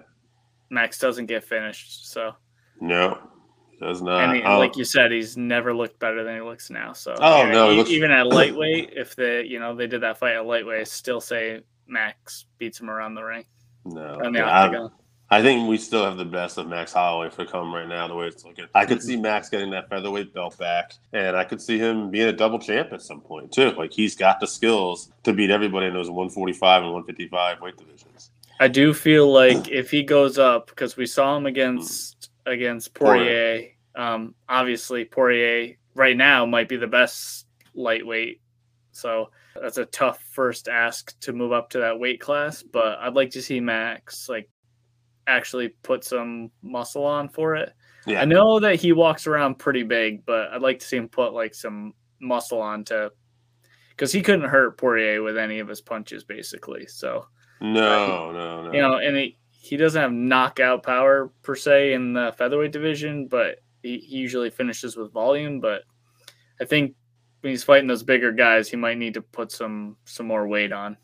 Max 0.70 0.98
doesn't 0.98 1.26
get 1.26 1.44
finished. 1.44 2.10
So 2.10 2.34
no, 2.80 3.18
does 3.80 4.02
not. 4.02 4.24
and 4.24 4.36
he, 4.36 4.42
like 4.42 4.76
you 4.76 4.84
said, 4.84 5.10
he's 5.12 5.36
never 5.36 5.74
looked 5.74 5.98
better 5.98 6.22
than 6.24 6.34
he 6.36 6.40
looks 6.42 6.70
now. 6.70 6.92
So 6.92 7.14
Oh, 7.18 7.48
no, 7.50 7.70
he 7.70 7.76
looks- 7.76 7.90
even 7.90 8.10
at 8.10 8.26
lightweight, 8.38 8.90
if 8.94 9.16
they 9.16 9.44
you 9.44 9.58
know 9.60 9.74
they 9.74 9.86
did 9.86 10.02
that 10.02 10.18
fight 10.18 10.36
at 10.36 10.46
lightweight, 10.46 10.80
I 10.80 10.84
still 10.84 11.20
say 11.20 11.62
Max 11.86 12.44
beats 12.58 12.78
him 12.80 12.90
around 12.90 13.14
the 13.14 13.22
ring. 13.22 13.44
no, 13.84 14.20
On 14.24 14.32
the 14.32 14.40
Yeah, 14.40 14.88
I- 15.30 15.42
think 15.42 15.68
we 15.68 15.76
still 15.76 16.04
have 16.04 16.16
the 16.16 16.24
best 16.24 16.58
of 16.58 16.68
Max 16.68 16.92
Holloway 16.92 17.30
for 17.30 17.44
come 17.44 17.74
right 17.74 17.86
now, 17.88 18.08
the 18.08 18.14
way 18.14 18.26
it's 18.26 18.44
looking. 18.44 18.66
I 18.74 18.86
could 18.86 19.02
see 19.02 19.16
Max 19.16 19.48
getting 19.48 19.70
that 19.70 19.88
featherweight 19.88 20.32
belt 20.32 20.56
back, 20.58 20.92
and 21.12 21.36
I 21.36 21.44
could 21.44 21.60
see 21.60 21.78
him 21.78 22.10
being 22.10 22.28
a 22.28 22.32
double 22.32 22.58
champ 22.58 22.92
at 22.92 23.02
some 23.02 23.20
point, 23.20 23.52
too. 23.52 23.70
Like, 23.72 23.92
he's 23.92 24.14
got 24.16 24.40
the 24.40 24.46
skills 24.46 25.10
to 25.24 25.32
beat 25.32 25.50
everybody 25.50 25.86
in 25.86 25.92
those 25.94 26.10
145 26.10 26.82
and 26.82 26.92
155 26.92 27.60
weight 27.60 27.76
divisions. 27.76 28.30
I 28.60 28.68
do 28.68 28.92
feel 28.92 29.30
like 29.30 29.68
if 29.68 29.90
he 29.90 30.02
goes 30.02 30.38
up, 30.38 30.66
because 30.68 30.96
we 30.96 31.06
saw 31.06 31.36
him 31.36 31.46
against 31.46 32.30
against 32.46 32.94
Poirier. 32.94 33.68
Um, 33.94 34.34
obviously 34.48 35.04
Poirier 35.04 35.76
right 35.94 36.16
now 36.16 36.46
might 36.46 36.68
be 36.68 36.76
the 36.76 36.86
best 36.86 37.46
lightweight, 37.74 38.40
so 38.92 39.30
that's 39.60 39.78
a 39.78 39.84
tough 39.86 40.20
first 40.32 40.68
ask 40.68 41.18
to 41.20 41.32
move 41.32 41.52
up 41.52 41.70
to 41.70 41.78
that 41.78 41.98
weight 41.98 42.20
class. 42.20 42.62
But 42.62 42.98
I'd 42.98 43.14
like 43.14 43.30
to 43.32 43.42
see 43.42 43.60
Max 43.60 44.28
like 44.28 44.48
actually 45.28 45.68
put 45.82 46.02
some 46.04 46.50
muscle 46.62 47.04
on 47.04 47.28
for 47.28 47.54
it. 47.54 47.72
Yeah. 48.06 48.22
I 48.22 48.24
know 48.24 48.58
that 48.60 48.76
he 48.76 48.92
walks 48.92 49.26
around 49.26 49.58
pretty 49.58 49.82
big, 49.82 50.24
but 50.24 50.48
I'd 50.48 50.62
like 50.62 50.78
to 50.80 50.86
see 50.86 50.96
him 50.96 51.08
put 51.08 51.32
like 51.34 51.54
some 51.54 51.92
muscle 52.20 52.60
on 52.60 52.84
to 52.84 53.12
because 53.90 54.12
he 54.12 54.22
couldn't 54.22 54.48
hurt 54.48 54.78
Poirier 54.78 55.22
with 55.22 55.36
any 55.36 55.58
of 55.58 55.68
his 55.68 55.80
punches, 55.80 56.24
basically. 56.24 56.86
So 56.86 57.26
No, 57.60 58.30
uh, 58.30 58.32
no, 58.32 58.62
no. 58.64 58.72
you 58.72 58.80
know, 58.80 58.98
and 58.98 59.16
he, 59.16 59.38
he 59.50 59.76
doesn't 59.76 60.00
have 60.00 60.12
knockout 60.12 60.82
power 60.82 61.32
per 61.42 61.54
se 61.54 61.92
in 61.92 62.12
the 62.14 62.32
featherweight 62.38 62.72
division, 62.72 63.26
but 63.26 63.58
he, 63.82 63.98
he 63.98 64.16
usually 64.16 64.50
finishes 64.50 64.96
with 64.96 65.12
volume. 65.12 65.60
But 65.60 65.82
I 66.60 66.64
think 66.64 66.94
when 67.40 67.50
he's 67.50 67.64
fighting 67.64 67.88
those 67.88 68.02
bigger 68.04 68.32
guys, 68.32 68.68
he 68.70 68.76
might 68.76 68.98
need 68.98 69.14
to 69.14 69.22
put 69.22 69.52
some 69.52 69.96
some 70.04 70.26
more 70.26 70.46
weight 70.48 70.72
on. 70.72 70.96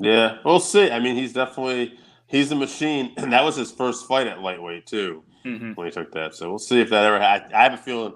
Yeah, 0.00 0.38
we'll 0.44 0.60
see. 0.60 0.90
I 0.90 0.98
mean, 0.98 1.14
he's 1.14 1.32
definitely 1.32 1.96
he's 2.32 2.50
a 2.50 2.56
machine, 2.56 3.12
and 3.16 3.32
that 3.32 3.44
was 3.44 3.54
his 3.54 3.70
first 3.70 4.08
fight 4.08 4.26
at 4.26 4.40
lightweight 4.40 4.86
too 4.86 5.22
hmm 5.44 5.72
when 5.72 5.86
he 5.86 5.92
took 5.92 6.12
that. 6.12 6.34
So 6.34 6.48
we'll 6.50 6.58
see 6.58 6.80
if 6.80 6.90
that 6.90 7.04
ever. 7.04 7.20
Ha- 7.20 7.48
I 7.54 7.62
have 7.62 7.74
a 7.74 7.76
feeling 7.76 8.14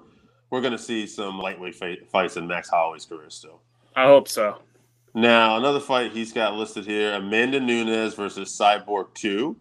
we're 0.51 0.61
going 0.61 0.73
to 0.73 0.79
see 0.79 1.07
some 1.07 1.39
lightweight 1.39 1.75
fight, 1.75 2.09
fights 2.11 2.37
in 2.37 2.47
Max 2.47 2.69
Holloway's 2.69 3.05
career 3.05 3.31
still. 3.31 3.61
I 3.95 4.05
hope 4.07 4.29
so. 4.29 4.59
Now 5.15 5.57
another 5.57 5.81
fight 5.81 6.13
he's 6.13 6.33
got 6.33 6.55
listed 6.55 6.85
here: 6.85 7.15
Amanda 7.15 7.61
Nunes 7.61 8.15
versus 8.15 8.57
Cyborg 8.59 9.15
Two. 9.15 9.57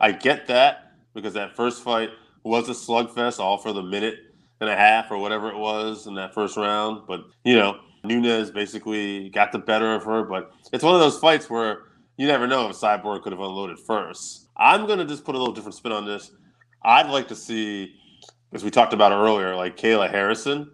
I 0.00 0.12
get 0.12 0.46
that 0.46 0.92
because 1.14 1.34
that 1.34 1.56
first 1.56 1.82
fight 1.82 2.10
was 2.44 2.68
a 2.68 2.72
slugfest, 2.72 3.40
all 3.40 3.58
for 3.58 3.72
the 3.72 3.82
minute 3.82 4.20
and 4.60 4.70
a 4.70 4.76
half 4.76 5.10
or 5.10 5.18
whatever 5.18 5.48
it 5.50 5.56
was 5.56 6.06
in 6.06 6.14
that 6.14 6.34
first 6.34 6.56
round. 6.56 7.02
But 7.06 7.22
you 7.44 7.56
know, 7.56 7.80
Nunes 8.04 8.50
basically 8.50 9.28
got 9.30 9.52
the 9.52 9.58
better 9.58 9.94
of 9.94 10.04
her. 10.04 10.22
But 10.22 10.52
it's 10.72 10.84
one 10.84 10.94
of 10.94 11.00
those 11.00 11.18
fights 11.18 11.50
where 11.50 11.82
you 12.18 12.26
never 12.26 12.46
know 12.46 12.68
if 12.68 12.76
Cyborg 12.76 13.22
could 13.22 13.32
have 13.32 13.40
unloaded 13.40 13.78
first. 13.78 14.48
I'm 14.56 14.86
gonna 14.86 15.06
just 15.06 15.24
put 15.24 15.34
a 15.34 15.38
little 15.38 15.54
different 15.54 15.76
spin 15.76 15.92
on 15.92 16.04
this. 16.04 16.30
I'd 16.82 17.08
like 17.08 17.28
to 17.28 17.36
see, 17.36 17.94
as 18.52 18.62
we 18.62 18.70
talked 18.70 18.92
about 18.92 19.12
earlier, 19.12 19.56
like 19.56 19.76
Kayla 19.78 20.10
Harrison 20.10 20.70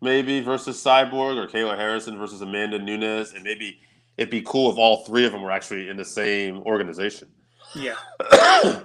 maybe 0.00 0.40
versus 0.40 0.82
Cyborg 0.82 1.36
or 1.36 1.48
Kayla 1.48 1.76
Harrison 1.76 2.16
versus 2.16 2.42
Amanda 2.42 2.78
Nunes, 2.78 3.32
and 3.32 3.42
maybe 3.42 3.80
it'd 4.16 4.30
be 4.30 4.42
cool 4.42 4.70
if 4.70 4.78
all 4.78 5.04
three 5.04 5.24
of 5.24 5.32
them 5.32 5.42
were 5.42 5.50
actually 5.50 5.88
in 5.88 5.96
the 5.96 6.04
same 6.04 6.58
organization. 6.58 7.28
Yeah. 7.74 7.96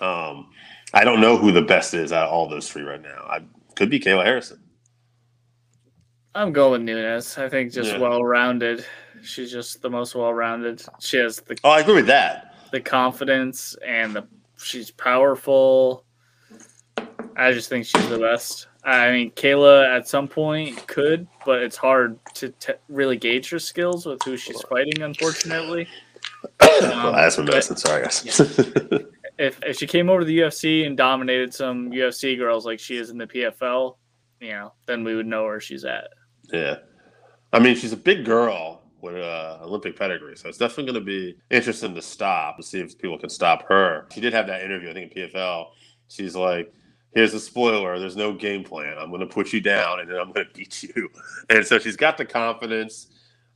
um, 0.00 0.48
I 0.94 1.04
don't 1.04 1.20
know 1.20 1.36
who 1.36 1.52
the 1.52 1.62
best 1.62 1.92
is 1.92 2.12
out 2.12 2.28
of 2.28 2.32
all 2.32 2.48
those 2.48 2.70
three 2.70 2.82
right 2.82 3.02
now. 3.02 3.26
I 3.28 3.40
could 3.74 3.90
be 3.90 4.00
Kayla 4.00 4.24
Harrison. 4.24 4.60
I'm 6.36 6.52
going 6.52 6.72
with 6.72 6.82
Nunes. 6.82 7.36
I 7.36 7.48
think 7.48 7.72
just 7.72 7.92
Yeah. 7.92 7.98
well 7.98 8.24
rounded. 8.24 8.84
She's 9.24 9.50
just 9.50 9.80
the 9.82 9.90
most 9.90 10.14
well 10.14 10.32
rounded. 10.32 10.82
She 11.00 11.16
has 11.18 11.38
the 11.38 11.56
Oh, 11.64 11.70
I 11.70 11.80
agree 11.80 11.94
with 11.94 12.06
that. 12.06 12.54
the 12.72 12.80
confidence 12.80 13.76
and 13.86 14.14
the 14.14 14.26
she's 14.58 14.90
powerful. 14.90 16.04
I 17.36 17.52
just 17.52 17.68
think 17.68 17.84
she's 17.86 18.08
the 18.08 18.18
best. 18.18 18.68
I 18.84 19.10
mean, 19.10 19.30
Kayla 19.32 19.88
at 19.96 20.06
some 20.06 20.28
point 20.28 20.86
could, 20.86 21.26
but 21.46 21.62
it's 21.62 21.76
hard 21.76 22.18
to 22.34 22.50
t- 22.50 22.74
really 22.88 23.16
gauge 23.16 23.48
her 23.50 23.58
skills 23.58 24.04
with 24.06 24.22
who 24.22 24.36
she's 24.36 24.60
fighting. 24.62 25.00
Unfortunately, 25.02 25.88
that's 26.58 27.38
my 27.38 27.44
medicine. 27.44 27.76
Sorry, 27.76 28.02
guys. 28.02 28.24
if 29.38 29.58
if 29.64 29.76
she 29.78 29.86
came 29.86 30.10
over 30.10 30.20
to 30.20 30.26
the 30.26 30.38
UFC 30.40 30.86
and 30.86 30.96
dominated 30.96 31.54
some 31.54 31.90
UFC 31.90 32.36
girls 32.38 32.66
like 32.66 32.78
she 32.78 32.96
is 32.98 33.10
in 33.10 33.16
the 33.18 33.26
PFL, 33.26 33.96
you 34.40 34.50
know, 34.50 34.72
then 34.86 35.02
we 35.02 35.14
would 35.16 35.26
know 35.26 35.44
where 35.44 35.60
she's 35.60 35.84
at. 35.84 36.08
yeah, 36.52 36.76
I 37.52 37.58
mean, 37.58 37.74
she's 37.76 37.92
a 37.92 37.96
big 37.96 38.24
girl 38.26 38.82
with 39.04 39.16
uh, 39.16 39.58
Olympic 39.62 39.96
pedigree, 39.96 40.36
so 40.36 40.48
it's 40.48 40.58
definitely 40.58 40.92
going 40.92 41.04
to 41.04 41.06
be 41.06 41.36
interesting 41.50 41.94
to 41.94 42.02
stop 42.02 42.56
to 42.56 42.62
see 42.62 42.80
if 42.80 42.98
people 42.98 43.18
can 43.18 43.28
stop 43.28 43.68
her. 43.68 44.06
She 44.12 44.20
did 44.20 44.32
have 44.32 44.46
that 44.48 44.62
interview, 44.62 44.90
I 44.90 44.94
think, 44.94 45.12
in 45.12 45.28
PFL. 45.28 45.66
She's 46.08 46.34
like, 46.34 46.72
"Here's 47.14 47.32
a 47.34 47.40
spoiler. 47.40 47.98
There's 47.98 48.16
no 48.16 48.32
game 48.32 48.64
plan. 48.64 48.96
I'm 48.98 49.10
going 49.10 49.20
to 49.20 49.26
put 49.26 49.52
you 49.52 49.60
down, 49.60 50.00
and 50.00 50.10
then 50.10 50.16
I'm 50.18 50.32
going 50.32 50.46
to 50.46 50.52
beat 50.52 50.82
you." 50.82 51.08
And 51.50 51.64
so 51.66 51.78
she's 51.78 51.96
got 51.96 52.16
the 52.18 52.24
confidence. 52.24 53.08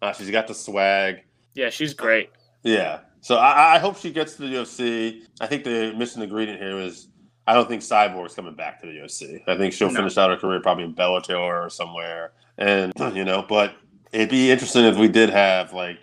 Uh, 0.03 0.13
she's 0.13 0.31
got 0.31 0.47
the 0.47 0.55
swag. 0.55 1.25
Yeah, 1.55 1.71
she's 1.71 1.95
great. 1.95 2.31
Yeah. 2.63 3.01
So 3.21 3.37
I, 3.37 3.75
I 3.75 3.79
hope 3.79 3.97
she 3.97 4.13
gets 4.13 4.35
to 4.37 4.43
the 4.43 4.49
UFC. 4.49 5.23
I 5.41 5.47
think 5.47 5.65
the 5.65 5.93
missing 5.97 6.23
ingredient 6.23 6.61
here 6.61 6.79
is 6.79 7.09
I 7.47 7.55
don't 7.55 7.67
think 7.69 7.83
Cyborg's 7.83 8.35
coming 8.35 8.55
back 8.55 8.81
to 8.83 8.87
the 8.87 8.93
UFC. 8.93 9.41
I 9.49 9.57
think 9.57 9.73
she'll 9.73 9.89
No. 9.91 9.97
finish 9.97 10.19
out 10.19 10.31
her 10.31 10.37
career 10.37 10.61
probably 10.61 10.85
in 10.85 10.95
Bellator 10.95 11.39
or 11.39 11.69
somewhere. 11.71 12.33
And 12.59 12.93
you 13.15 13.25
know, 13.25 13.45
but 13.49 13.75
it'd 14.13 14.31
be 14.31 14.51
interesting 14.51 14.85
if 14.85 14.97
we 14.97 15.09
did 15.09 15.31
have 15.31 15.73
like 15.73 15.99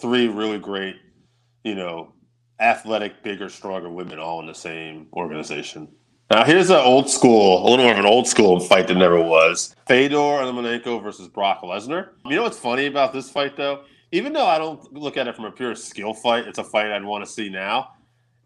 three 0.00 0.28
really 0.28 0.58
great, 0.58 0.96
you 1.64 1.74
know, 1.74 2.12
athletic, 2.60 3.22
bigger, 3.22 3.48
stronger 3.48 3.90
women 3.90 4.18
all 4.18 4.40
in 4.40 4.46
the 4.46 4.54
same 4.54 5.06
organization. 5.14 5.88
Now 6.30 6.44
here's 6.44 6.70
an 6.70 6.76
old 6.76 7.10
school, 7.10 7.60
a 7.60 7.68
little 7.68 7.84
more 7.84 7.92
of 7.92 7.98
an 7.98 8.06
old 8.06 8.28
school 8.28 8.60
fight 8.60 8.86
that 8.86 8.94
never 8.94 9.20
was: 9.20 9.74
Fedor 9.86 10.14
Emelianenko 10.16 11.02
versus 11.02 11.26
Brock 11.26 11.62
Lesnar. 11.62 12.10
You 12.24 12.36
know 12.36 12.42
what's 12.42 12.58
funny 12.58 12.86
about 12.86 13.12
this 13.12 13.28
fight, 13.28 13.56
though? 13.56 13.82
Even 14.12 14.32
though 14.32 14.46
I 14.46 14.58
don't 14.58 14.92
look 14.92 15.16
at 15.16 15.26
it 15.26 15.34
from 15.34 15.46
a 15.46 15.50
pure 15.50 15.74
skill 15.74 16.14
fight, 16.14 16.46
it's 16.46 16.58
a 16.58 16.64
fight 16.64 16.92
I'd 16.92 17.04
want 17.04 17.24
to 17.24 17.30
see 17.30 17.48
now. 17.48 17.94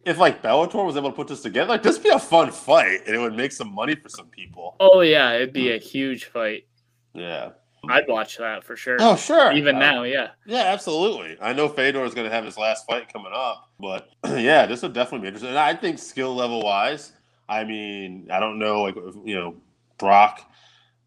If 0.07 0.19
like 0.19 0.43
Bellator 0.43 0.85
was 0.85 0.97
able 0.97 1.11
to 1.11 1.17
put 1.17 1.29
this 1.29 1.43
together, 1.43 1.69
like 1.69 1.83
this 1.83 1.97
would 1.97 2.05
be 2.05 2.11
a 2.11 2.19
fun 2.19 2.51
fight, 2.51 3.01
and 3.07 3.15
it 3.15 3.19
would 3.19 3.37
make 3.37 3.53
some 3.53 3.75
money 3.75 3.95
for 3.95 4.09
some 4.09 4.29
people. 4.29 4.77
Oh 4.81 5.01
yeah, 5.01 5.33
it'd 5.35 5.53
be 5.53 5.69
hmm. 5.69 5.75
a 5.75 5.79
huge 5.79 6.25
fight. 6.25 6.67
Yeah. 7.13 7.51
I'd 7.91 8.09
watch 8.09 8.39
that 8.39 8.65
for 8.65 8.77
sure. 8.77 8.97
Oh 9.01 9.17
sure. 9.17 9.53
Even 9.53 9.77
Uh, 9.77 9.81
now, 9.81 10.03
yeah. 10.05 10.29
Yeah, 10.47 10.63
absolutely. 10.65 11.37
I 11.41 11.53
know 11.53 11.69
Fedor 11.69 12.05
is 12.05 12.15
going 12.15 12.29
to 12.29 12.35
have 12.35 12.45
his 12.45 12.57
last 12.59 12.87
fight 12.87 13.13
coming 13.13 13.33
up, 13.35 13.69
but 13.81 14.09
yeah, 14.27 14.67
this 14.67 14.83
would 14.83 14.93
definitely 14.93 15.21
be 15.21 15.29
interesting. 15.29 15.51
And 15.51 15.59
I 15.59 15.75
think 15.75 15.99
skill 15.99 16.35
level 16.35 16.63
wise, 16.63 17.13
I 17.49 17.65
mean, 17.65 18.29
I 18.31 18.41
don't 18.41 18.59
know, 18.59 18.83
like 18.83 18.97
you 19.25 19.35
know, 19.35 19.57
Brock, 19.99 20.41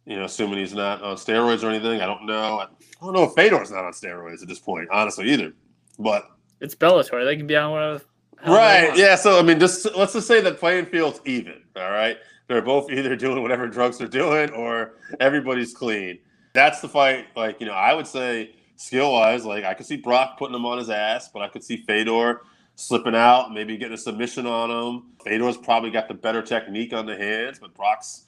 you 0.06 0.16
know, 0.18 0.26
assuming 0.26 0.60
he's 0.60 0.74
not 0.74 1.02
on 1.02 1.16
steroids 1.18 1.63
or 1.63 1.70
anything. 1.70 2.02
I 2.02 2.06
don't 2.06 2.26
know. 2.26 2.60
I 2.60 2.68
don't 3.02 3.13
know 3.13 3.24
if 3.24 3.34
Fedor's 3.34 3.72
not 3.72 3.84
on 3.86 3.92
steroids 3.92 4.42
at 4.42 4.48
this 4.48 4.60
point, 4.60 4.88
honestly, 4.92 5.30
either. 5.32 5.54
But 6.00 6.30
It's 6.62 6.76
Bellator. 6.76 7.26
They 7.26 7.36
can 7.36 7.48
be 7.48 7.56
on 7.56 7.72
whatever. 7.72 8.02
right, 8.48 8.96
yeah. 8.96 9.16
So 9.16 9.40
I 9.40 9.42
mean, 9.42 9.60
just 9.60 9.88
let's 9.96 10.13
just 10.13 10.28
say 10.28 10.42
the 10.42 10.54
playing 10.54 10.86
field's 10.86 11.20
even. 11.26 11.62
All 11.76 11.92
right, 11.92 12.18
they're 12.48 12.62
both 12.62 12.92
either 12.92 13.16
doing 13.16 13.42
whatever 13.42 13.68
drugs 13.68 13.98
they're 13.98 14.08
doing, 14.08 14.52
or 14.52 14.94
everybody's 15.20 15.74
clean. 15.74 16.20
That's 16.58 16.82
the 16.82 16.89
fight. 16.89 17.28
Like 17.36 17.60
you 17.60 17.67
know, 17.67 17.74
I 17.74 17.93
would 17.93 18.08
say 18.08 18.56
skill 18.78 19.13
wise, 19.13 19.46
like 19.46 19.63
I 19.63 19.76
could 19.76 19.86
see 19.86 19.98
Brock 19.98 20.39
putting 20.39 20.56
him 20.56 20.65
on 20.65 20.80
his 20.80 20.89
ass, 20.89 21.30
but 21.32 21.43
I 21.43 21.50
could 21.50 21.63
see 21.63 21.78
Fedor 21.78 22.41
slipping 22.74 23.13
out, 23.13 23.54
maybe 23.54 23.78
getting 23.78 23.93
a 23.93 23.98
submission 23.98 24.48
on 24.48 24.72
him. 24.72 25.04
Fedor's 25.24 25.56
probably 25.56 25.91
got 25.91 26.08
the 26.08 26.15
better 26.15 26.41
technique 26.41 26.93
on 26.93 27.06
the 27.06 27.15
hands, 27.15 27.60
but 27.60 27.76
Brock's 27.76 28.24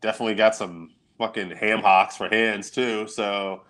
definitely 0.00 0.34
got 0.34 0.56
some 0.56 0.90
fucking 1.18 1.52
ham 1.52 1.78
hocks 1.78 2.16
for 2.16 2.28
hands 2.28 2.68
too. 2.72 3.06
So 3.06 3.62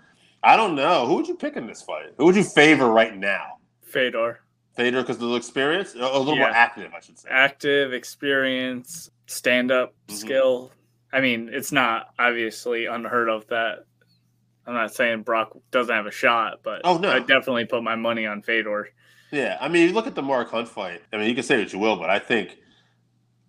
I 0.43 0.57
don't 0.57 0.75
know. 0.75 1.07
Who 1.07 1.17
would 1.17 1.29
you 1.29 1.37
pick 1.37 1.57
in 1.57 1.67
this 1.67 1.83
fight? 1.83 2.15
Who 2.17 2.25
would 2.25 2.37
you 2.37 2.45
favor 2.45 2.89
right 2.91 3.15
now? 3.15 3.59
Fedor. 3.83 4.41
Fedor 4.75 5.03
because 5.03 5.17
of 5.17 5.29
the 5.29 5.35
experience, 5.35 5.93
a 5.93 5.99
little 5.99 6.35
more 6.35 6.49
active, 6.49 6.93
I 6.97 7.01
should 7.01 7.19
say. 7.19 7.29
Active, 7.31 7.93
experience, 7.93 9.11
stand 9.27 9.71
up 9.71 9.93
Mhm. 10.09 10.15
skill. 10.15 10.73
I 11.13 11.21
mean, 11.21 11.51
it's 11.53 11.73
not 11.73 12.15
obviously 12.19 12.87
unheard 12.87 13.29
of 13.29 13.47
that. 13.49 13.85
I'm 14.69 14.75
not 14.75 14.95
saying 14.95 15.23
Brock 15.23 15.57
doesn't 15.71 15.95
have 15.95 16.07
a 16.07 16.11
shot, 16.11 16.61
but 16.63 16.83
Oh, 16.85 16.99
no. 16.99 17.11
I 17.11 17.21
definitely 17.21 17.65
put 17.65 17.83
my 17.83 17.97
money 17.97 18.27
on 18.27 18.43
Fedor. 18.43 18.91
Yeah, 19.33 19.57
I 19.61 19.69
mean, 19.69 19.89
you 19.89 19.95
look 19.95 20.07
at 20.07 20.15
the 20.15 20.23
Mark 20.23 20.51
Hunt 20.51 20.69
fight. 20.69 21.01
I 21.13 21.17
mean, 21.17 21.29
you 21.29 21.35
can 21.35 21.43
say 21.43 21.59
what 21.59 21.73
you 21.73 21.79
will, 21.79 21.97
but 21.97 22.11
I 22.11 22.19
think 22.19 22.59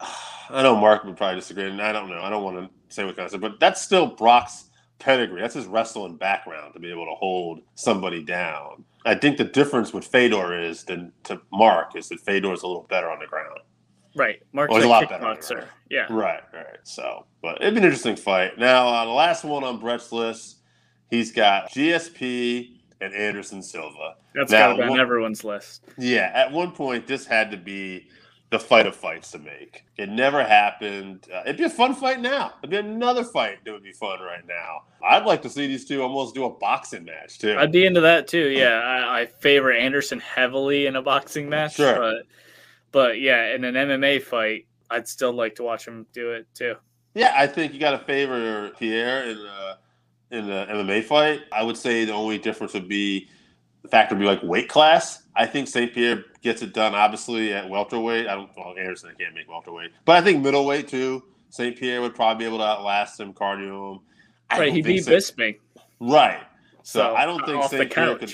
I 0.50 0.64
know 0.64 0.78
Mark 0.78 1.04
would 1.04 1.18
probably 1.18 1.40
disagree, 1.40 1.66
and 1.70 1.82
I 1.82 1.92
don't 1.92 2.10
know. 2.10 2.22
I 2.22 2.30
don't 2.30 2.44
want 2.44 2.58
to 2.58 2.70
say 2.88 3.04
what 3.04 3.18
kind 3.18 3.32
of 3.32 3.42
but 3.42 3.60
that's 3.60 3.82
still 3.82 4.08
Brock's 4.08 4.70
pedigree. 4.98 5.42
That's 5.42 5.54
his 5.54 5.68
wrestling 5.68 6.16
background 6.16 6.74
to 6.74 6.80
be 6.80 6.90
able 6.90 7.06
to 7.06 7.16
hold 7.16 7.62
somebody 7.76 8.24
down. 8.24 8.86
I 9.06 9.16
think 9.16 9.38
the 9.38 9.44
difference 9.44 9.94
with 9.94 10.06
Fedor 10.06 10.58
is 10.60 10.86
than 10.86 11.12
to 11.24 11.42
Mark 11.52 11.96
is 11.96 12.10
that 12.10 12.22
Fedor 12.22 12.54
is 12.54 12.64
a 12.64 12.68
little 12.68 12.88
better 12.90 13.10
on 13.10 13.20
the 13.20 13.28
ground. 13.28 13.60
Right. 14.16 14.42
Mark's 14.54 14.74
Well, 14.74 14.84
a 14.84 14.88
lot 14.88 15.10
better? 15.10 15.70
Yeah. 15.90 16.08
Right, 16.10 16.42
right. 16.54 16.78
So, 16.84 17.26
but 17.42 17.62
it'd 17.62 17.74
be 17.74 17.80
an 17.80 17.86
interesting 17.86 18.16
fight. 18.16 18.58
Now, 18.58 18.88
uh, 18.88 19.06
the 19.06 19.12
last 19.12 19.44
one 19.44 19.64
on 19.64 19.80
Brett's 19.80 20.12
list, 20.12 20.59
he's 21.10 21.32
got 21.32 21.70
GSP 21.72 22.72
and 23.02 23.14
Anderson 23.14 23.62
Silva. 23.62 24.16
That's 24.36 24.52
Now, 24.52 24.74
got 24.76 24.82
on 24.84 24.90
one- 24.90 25.00
everyone's 25.00 25.44
list. 25.44 25.84
Yeah, 25.98 26.32
at 26.34 26.52
one 26.52 26.72
point, 26.72 27.08
this 27.08 27.26
had 27.26 27.50
to 27.52 27.58
be 27.58 28.08
the 28.52 28.60
fight 28.60 28.88
of 28.88 28.96
fights 28.96 29.30
to 29.32 29.38
make. 29.40 29.84
It 29.98 30.10
never 30.10 30.44
happened. 30.44 31.28
Uh, 31.32 31.42
it'd 31.46 31.58
be 31.58 31.66
a 31.66 31.70
fun 31.70 31.94
fight 31.94 32.20
now. 32.20 32.54
It'd 32.64 32.72
be 32.72 32.78
another 32.78 33.24
fight 33.24 33.60
that 33.64 33.72
would 33.72 33.84
be 33.84 33.92
fun 33.92 34.20
right 34.22 34.46
now. 34.48 34.82
I'd 35.08 35.26
like 35.26 35.44
to 35.44 35.50
see 35.50 35.68
these 35.68 35.86
two 35.86 36.02
almost 36.02 36.34
do 36.34 36.46
a 36.46 36.50
boxing 36.50 37.06
match 37.06 37.38
too. 37.38 37.56
I'd 37.58 37.72
be 37.72 37.86
into 37.86 38.02
that 38.02 38.28
too. 38.28 38.50
Yeah, 38.50 38.80
I, 38.80 39.22
I 39.22 39.26
favor 39.28 39.72
Anderson 39.72 40.20
heavily 40.20 40.88
in 40.88 40.96
a 40.96 41.02
boxing 41.02 41.48
match. 41.48 41.76
Sure. 41.76 41.96
But, 41.96 42.24
but 42.92 43.20
yeah, 43.22 43.54
in 43.54 43.64
an 43.64 43.76
MMA 43.76 44.24
fight, 44.24 44.66
I'd 44.90 45.08
still 45.08 45.32
like 45.32 45.56
to 45.56 45.64
watch 45.64 45.88
him 45.88 46.08
do 46.12 46.32
it 46.32 46.48
too. 46.56 46.74
yeah, 47.14 47.34
I 47.36 47.46
think 47.46 47.74
you 47.74 47.80
got 47.80 47.92
to 47.92 48.00
favor 48.06 48.72
Pierre 48.80 49.26
in 49.30 49.38
the 49.38 49.78
in 50.32 50.48
the 50.48 50.66
MMA 50.70 51.04
fight. 51.04 51.42
I 51.52 51.64
would 51.64 51.78
say 51.78 52.06
the 52.06 52.14
only 52.14 52.38
difference 52.38 52.74
would 52.74 52.88
be 52.88 53.30
the 53.82 53.88
fact 53.90 54.12
would 54.12 54.20
be 54.20 54.26
like 54.26 54.42
weight 54.44 54.70
class. 54.70 55.24
I 55.36 55.46
think 55.46 55.68
St. 55.68 55.94
Pierre 55.94 56.26
gets 56.42 56.62
it 56.62 56.74
done 56.74 56.94
obviously 56.96 57.54
at 57.54 57.70
welterweight. 57.70 58.28
I 58.28 58.36
don't. 58.36 58.50
Well, 58.56 58.76
Anderson 58.78 59.14
can't 59.20 59.34
make 59.34 59.48
welterweight, 59.50 59.92
but 60.06 60.18
I 60.18 60.22
think 60.22 60.44
middleweight 60.44 60.88
too. 60.88 61.24
St. 61.50 61.76
Pierre 61.78 62.02
would 62.02 62.14
probably 62.14 62.44
be 62.44 62.48
able 62.48 62.60
to 62.60 62.64
outlast 62.66 63.20
him, 63.20 63.34
cardio 63.34 63.94
him. 63.96 64.00
I 64.52 64.60
right, 64.60 64.68
he 64.74 64.84
think 64.84 64.86
beat 64.86 65.06
Saint- 65.06 65.18
Bisping. 65.38 65.60
Right. 66.00 66.42
So, 66.84 67.00
So 67.02 67.16
I 67.16 67.26
don't 67.26 67.44
think 67.46 67.64
St. 67.64 67.92
Pierre 67.92 68.16
could. 68.18 68.34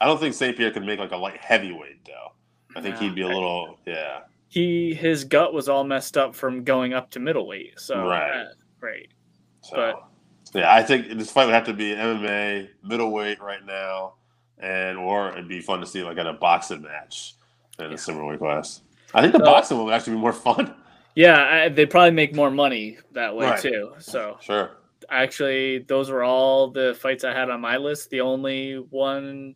I 0.00 0.06
don't 0.06 0.18
think 0.20 0.34
St. 0.34 0.56
Pierre 0.56 0.70
could 0.70 0.84
make 0.84 0.98
like 0.98 1.12
a 1.12 1.16
light 1.16 1.38
heavyweight 1.38 2.04
though. 2.04 2.32
I 2.76 2.80
think 2.82 2.96
Nah, 2.96 3.00
he'd 3.02 3.14
be 3.14 3.22
a 3.22 3.28
little 3.28 3.78
yeah. 3.86 4.20
He 4.48 4.92
his 4.94 5.24
gut 5.24 5.54
was 5.54 5.68
all 5.68 5.84
messed 5.84 6.18
up 6.18 6.34
from 6.34 6.64
going 6.64 6.92
up 6.92 7.10
to 7.12 7.20
middleweight. 7.20 7.78
So 7.80 8.04
Right. 8.06 8.30
uh, 8.30 8.44
right. 8.80 9.08
So 9.62 9.76
But- 9.76 10.02
yeah, 10.54 10.72
I 10.72 10.82
think 10.82 11.08
this 11.18 11.30
fight 11.30 11.46
would 11.46 11.54
have 11.54 11.66
to 11.66 11.72
be 11.72 11.94
MMA 11.94 12.68
middleweight 12.84 13.40
right 13.40 13.64
now, 13.64 14.14
and 14.58 14.98
or 14.98 15.30
it'd 15.30 15.48
be 15.48 15.60
fun 15.60 15.80
to 15.80 15.86
see 15.86 16.02
like 16.02 16.18
at 16.18 16.26
a 16.26 16.32
boxing 16.34 16.82
match 16.82 17.34
in 17.78 17.86
Yeah. 17.86 17.94
a 17.94 17.98
similar 17.98 18.26
weight 18.26 18.38
class. 18.38 18.82
I 19.14 19.20
think 19.20 19.32
the 19.32 19.38
So- 19.40 19.44
boxing 19.44 19.76
one 19.78 19.86
would 19.86 19.94
actually 19.94 20.14
be 20.14 20.20
more 20.20 20.32
fun. 20.32 20.74
Yeah, 21.14 21.64
I, 21.64 21.68
they 21.68 21.84
probably 21.84 22.12
make 22.12 22.34
more 22.34 22.50
money 22.50 22.96
that 23.12 23.36
way 23.36 23.44
Right. 23.44 23.60
too. 23.60 23.92
So 23.98 24.38
Sure. 24.40 24.78
actually, 25.10 25.80
those 25.80 26.10
were 26.10 26.22
all 26.22 26.70
the 26.70 26.96
fights 26.98 27.22
I 27.22 27.34
had 27.34 27.50
on 27.50 27.60
my 27.60 27.76
list. 27.76 28.08
The 28.08 28.22
only 28.22 28.76
one 28.76 29.54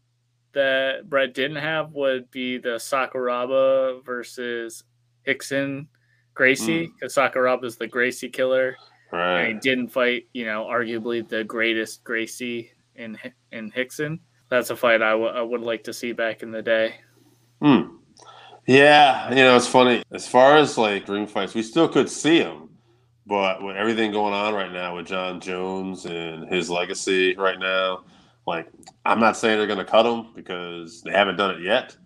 that 0.52 1.08
Brett 1.08 1.32
didn't 1.32 1.56
have 1.56 1.92
would 1.92 2.30
be 2.30 2.58
the 2.58 2.76
Sakuraba 2.78 4.04
versus 4.04 4.84
Rickson 5.26 5.86
Gracie, 6.34 6.88
mm. 6.88 6.92
because 6.92 7.14
Sakuraba 7.14 7.64
is 7.64 7.78
the 7.78 7.86
Gracie 7.88 8.28
killer. 8.28 8.76
And 9.12 9.54
he 9.54 9.60
didn't 9.60 9.88
fight, 9.88 10.26
you 10.32 10.44
know, 10.44 10.64
arguably 10.64 11.26
the 11.26 11.44
greatest 11.44 12.04
Gracie 12.04 12.70
in 12.94 13.18
in 13.52 13.70
Rickson. 13.72 14.18
That's 14.48 14.70
a 14.70 14.76
fight 14.76 15.02
I 15.02 15.12
w- 15.12 15.30
I 15.30 15.42
would 15.42 15.60
like 15.60 15.84
to 15.84 15.92
see 15.92 16.12
back 16.12 16.42
in 16.42 16.50
the 16.50 16.62
day. 16.62 16.96
Hmm. 17.60 17.96
Yeah, 18.66 19.30
you 19.30 19.36
know, 19.36 19.56
it's 19.56 19.68
funny. 19.68 20.02
As 20.10 20.26
far 20.26 20.56
as 20.56 20.76
like 20.76 21.06
dream 21.06 21.26
fights, 21.26 21.54
we 21.54 21.62
still 21.62 21.88
could 21.88 22.10
see 22.10 22.40
them, 22.40 22.70
but 23.26 23.62
with 23.62 23.76
everything 23.76 24.10
going 24.10 24.34
on 24.34 24.54
right 24.54 24.72
now 24.72 24.96
with 24.96 25.06
Jon 25.06 25.40
Jones 25.40 26.04
and 26.04 26.52
his 26.52 26.68
legacy 26.68 27.36
right 27.36 27.60
now, 27.60 28.04
like 28.46 28.68
I'm 29.04 29.20
not 29.20 29.36
saying 29.36 29.58
they're 29.58 29.68
going 29.68 29.78
to 29.78 29.84
cut 29.84 30.04
him 30.04 30.32
because 30.34 31.02
they 31.02 31.12
haven't 31.12 31.36
done 31.36 31.52
it 31.52 31.62
yet. 31.62 31.96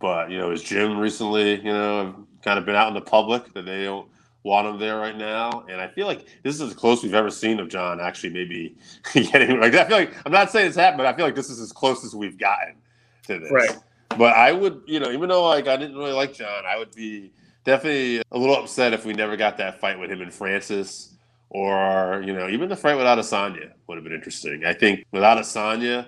But 0.00 0.30
you 0.30 0.38
know, 0.38 0.50
his 0.50 0.62
gym 0.62 0.98
recently, 0.98 1.56
you 1.56 1.72
know, 1.72 2.26
kind 2.42 2.58
of 2.58 2.66
been 2.66 2.74
out 2.74 2.88
in 2.88 2.94
the 2.94 3.00
public 3.00 3.52
that 3.54 3.64
they 3.64 3.84
don't 3.84 4.08
want 4.44 4.66
him 4.66 4.78
there 4.78 4.98
right 4.98 5.16
now, 5.16 5.64
and 5.68 5.80
I 5.80 5.88
feel 5.88 6.06
like 6.06 6.26
this 6.42 6.56
is 6.56 6.62
as 6.62 6.74
close 6.74 7.02
we've 7.02 7.14
ever 7.14 7.30
seen 7.30 7.60
of 7.60 7.68
Jon 7.68 8.00
actually 8.00 8.30
maybe 8.30 8.76
getting 9.12 9.60
like. 9.60 9.74
I 9.74 9.84
feel 9.86 9.98
like 9.98 10.14
I'm 10.26 10.32
not 10.32 10.50
saying 10.50 10.68
it's 10.68 10.76
happened, 10.76 10.98
but 10.98 11.06
I 11.06 11.14
feel 11.14 11.24
like 11.24 11.34
this 11.34 11.50
is 11.50 11.60
as 11.60 11.72
close 11.72 12.04
as 12.04 12.14
we've 12.14 12.38
gotten 12.38 12.76
to 13.26 13.38
this. 13.38 13.50
Right. 13.50 13.76
But 14.18 14.36
I 14.36 14.52
would, 14.52 14.82
you 14.86 15.00
know, 15.00 15.10
even 15.10 15.28
though 15.28 15.46
like 15.46 15.68
I 15.68 15.76
didn't 15.76 15.96
really 15.96 16.12
like 16.12 16.34
Jon, 16.34 16.64
I 16.66 16.78
would 16.78 16.94
be 16.94 17.32
definitely 17.64 18.22
a 18.30 18.38
little 18.38 18.56
upset 18.56 18.92
if 18.92 19.04
we 19.06 19.12
never 19.12 19.36
got 19.36 19.56
that 19.58 19.80
fight 19.80 19.98
with 19.98 20.10
him 20.10 20.20
and 20.20 20.32
Francis, 20.32 21.14
or 21.50 22.22
you 22.26 22.32
know, 22.32 22.48
even 22.48 22.68
the 22.68 22.76
fight 22.76 22.96
with 22.96 23.06
Adesanya 23.06 23.72
would 23.86 23.96
have 23.96 24.04
been 24.04 24.12
interesting. 24.12 24.64
I 24.64 24.74
think 24.74 25.04
with 25.12 25.22
Adesanya, 25.22 26.06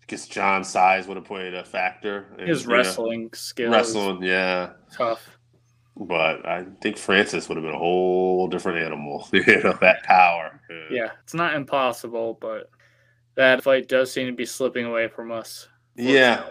because 0.00 0.26
Jon's 0.26 0.68
size 0.68 1.06
would 1.06 1.16
have 1.16 1.26
played 1.26 1.54
a 1.54 1.64
factor. 1.64 2.34
in, 2.38 2.48
His 2.48 2.62
you 2.62 2.68
know, 2.68 2.76
wrestling 2.76 3.30
skills, 3.34 3.72
wrestling, 3.72 4.22
yeah. 4.22 4.70
tough. 4.92 5.37
But 6.00 6.46
I 6.46 6.64
think 6.80 6.96
Francis 6.96 7.48
would 7.48 7.56
have 7.56 7.64
been 7.64 7.74
a 7.74 7.78
whole 7.78 8.46
different 8.46 8.78
animal. 8.78 9.26
you 9.32 9.62
know, 9.62 9.76
that 9.80 10.04
power. 10.04 10.60
Yeah, 10.90 11.10
it's 11.24 11.34
not 11.34 11.54
impossible, 11.54 12.38
but 12.40 12.70
that 13.34 13.62
fight 13.62 13.88
does 13.88 14.12
seem 14.12 14.26
to 14.26 14.32
be 14.32 14.46
slipping 14.46 14.86
away 14.86 15.08
from 15.08 15.32
us. 15.32 15.68
Yeah. 15.96 16.44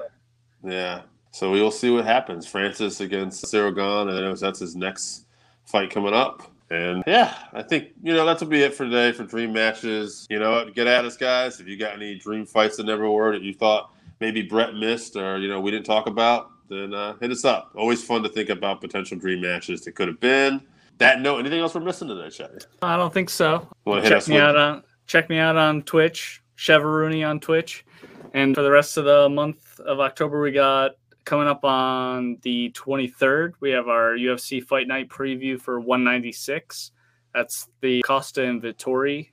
Yeah. 0.63 1.01
So 1.31 1.51
we'll 1.51 1.71
see 1.71 1.89
what 1.89 2.05
happens. 2.05 2.47
Francis 2.47 2.99
against 2.99 3.45
Ciryl 3.45 3.75
Gane, 3.75 4.09
and 4.09 4.17
I 4.17 4.21
know 4.21 4.35
that's 4.35 4.59
his 4.59 4.75
next 4.75 5.25
fight 5.65 5.91
coming 5.91 6.13
up. 6.13 6.51
And 6.69 7.03
yeah, 7.07 7.33
I 7.53 7.61
think, 7.63 7.89
you 8.03 8.13
know, 8.13 8.25
that's 8.25 8.41
will 8.41 8.49
be 8.49 8.63
it 8.63 8.73
for 8.73 8.85
today 8.85 9.11
for 9.11 9.23
dream 9.23 9.53
matches. 9.53 10.27
You 10.29 10.39
know, 10.39 10.69
get 10.69 10.87
at 10.87 11.05
us, 11.05 11.15
guys. 11.15 11.59
If 11.59 11.67
you 11.67 11.77
got 11.77 11.93
any 11.93 12.15
dream 12.15 12.45
fights 12.45 12.77
that 12.77 12.85
never 12.85 13.09
were 13.09 13.31
that 13.31 13.41
you 13.41 13.53
thought 13.53 13.93
maybe 14.19 14.41
Brett 14.41 14.73
missed 14.73 15.15
or, 15.15 15.37
you 15.37 15.47
know, 15.47 15.61
we 15.61 15.71
didn't 15.71 15.85
talk 15.85 16.07
about, 16.07 16.51
then 16.69 16.93
uh, 16.93 17.13
hit 17.19 17.31
us 17.31 17.45
up. 17.45 17.71
Always 17.75 18.03
fun 18.03 18.23
to 18.23 18.29
think 18.29 18.49
about 18.49 18.81
potential 18.81 19.17
dream 19.17 19.41
matches 19.41 19.81
that 19.85 19.93
could 19.93 20.07
have 20.07 20.19
been. 20.19 20.61
that 20.99 21.21
note, 21.21 21.39
anything 21.39 21.59
else 21.59 21.75
we're 21.75 21.81
missing 21.81 22.07
today, 22.07 22.29
Chevy? 22.29 22.57
I 22.81 22.97
don't 22.97 23.13
think 23.13 23.29
so. 23.29 23.67
Want 23.85 23.99
to 23.99 24.01
hit 24.03 24.09
check 24.09 24.17
us 24.17 24.27
me 24.29 24.35
with? 24.35 24.43
out 24.43 24.55
on 24.55 24.83
check 25.05 25.29
me 25.29 25.37
out 25.39 25.55
on 25.55 25.81
Twitch, 25.83 26.41
Chevaroony 26.57 27.27
on 27.27 27.39
Twitch, 27.39 27.85
and 28.33 28.53
for 28.55 28.61
the 28.61 28.71
rest 28.71 28.97
of 28.97 29.05
the 29.05 29.29
month 29.29 29.79
of 29.79 29.99
October, 29.99 30.41
we 30.41 30.51
got 30.51 30.91
coming 31.23 31.47
up 31.47 31.63
on 31.65 32.37
the 32.41 32.71
23rd. 32.71 33.53
We 33.59 33.71
have 33.71 33.87
our 33.89 34.15
UFC 34.15 34.63
Fight 34.63 34.87
Night 34.87 35.09
preview 35.09 35.59
for 35.59 35.79
196. 35.79 36.91
That's 37.33 37.67
the 37.81 38.01
Costa 38.01 38.43
and 38.43 38.61
Vettori 38.61 39.29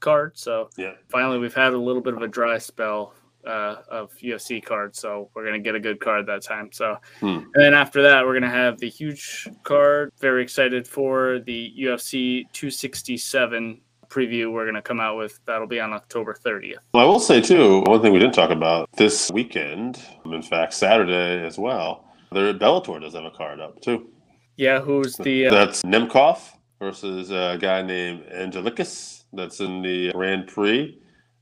card. 0.00 0.36
So 0.36 0.68
Yeah. 0.76 0.92
finally, 1.08 1.38
we've 1.38 1.54
had 1.54 1.72
a 1.72 1.78
little 1.78 2.02
bit 2.02 2.14
of 2.14 2.22
a 2.22 2.28
dry 2.28 2.58
spell 2.58 3.14
uh, 3.46 3.76
of 3.88 4.10
UFC 4.22 4.62
cards, 4.64 4.98
so 4.98 5.30
we're 5.34 5.44
gonna 5.44 5.58
get 5.60 5.74
a 5.74 5.80
good 5.80 6.00
card 6.00 6.26
that 6.26 6.42
time. 6.42 6.70
So, 6.72 6.96
Hmm. 7.20 7.26
and 7.26 7.46
then 7.54 7.74
after 7.74 8.02
that, 8.02 8.24
we're 8.24 8.34
gonna 8.34 8.50
have 8.50 8.78
the 8.78 8.88
huge 8.88 9.48
card. 9.62 10.10
Very 10.20 10.42
excited 10.42 10.86
for 10.86 11.38
the 11.38 11.72
UFC 11.78 12.44
267 12.52 13.80
preview. 14.08 14.52
We're 14.52 14.66
gonna 14.66 14.82
come 14.82 15.00
out 15.00 15.16
with 15.16 15.38
that'll 15.46 15.66
be 15.66 15.80
on 15.80 15.92
October 15.92 16.34
30th. 16.34 16.78
Well, 16.92 17.04
I 17.04 17.06
will 17.06 17.20
say 17.20 17.40
too, 17.40 17.80
one 17.86 18.02
thing 18.02 18.12
we 18.12 18.18
didn't 18.18 18.34
talk 18.34 18.50
about 18.50 18.88
this 18.96 19.30
weekend, 19.32 20.00
in 20.24 20.42
fact, 20.42 20.74
Saturday 20.74 21.44
as 21.44 21.58
well. 21.58 22.04
There, 22.32 22.52
Bellator 22.54 23.00
does 23.00 23.14
have 23.14 23.24
a 23.24 23.30
card 23.30 23.60
up 23.60 23.80
too. 23.80 24.08
Yeah, 24.56 24.80
who's 24.80 25.16
the 25.16 25.46
uh, 25.46 25.50
That's 25.50 25.82
Nemkov 25.82 26.40
versus 26.80 27.30
a 27.30 27.58
guy 27.60 27.82
named 27.82 28.24
Anglickas 28.32 29.24
That's 29.32 29.60
in 29.60 29.82
the 29.82 30.12
Grand 30.12 30.46
Prix. 30.48 30.98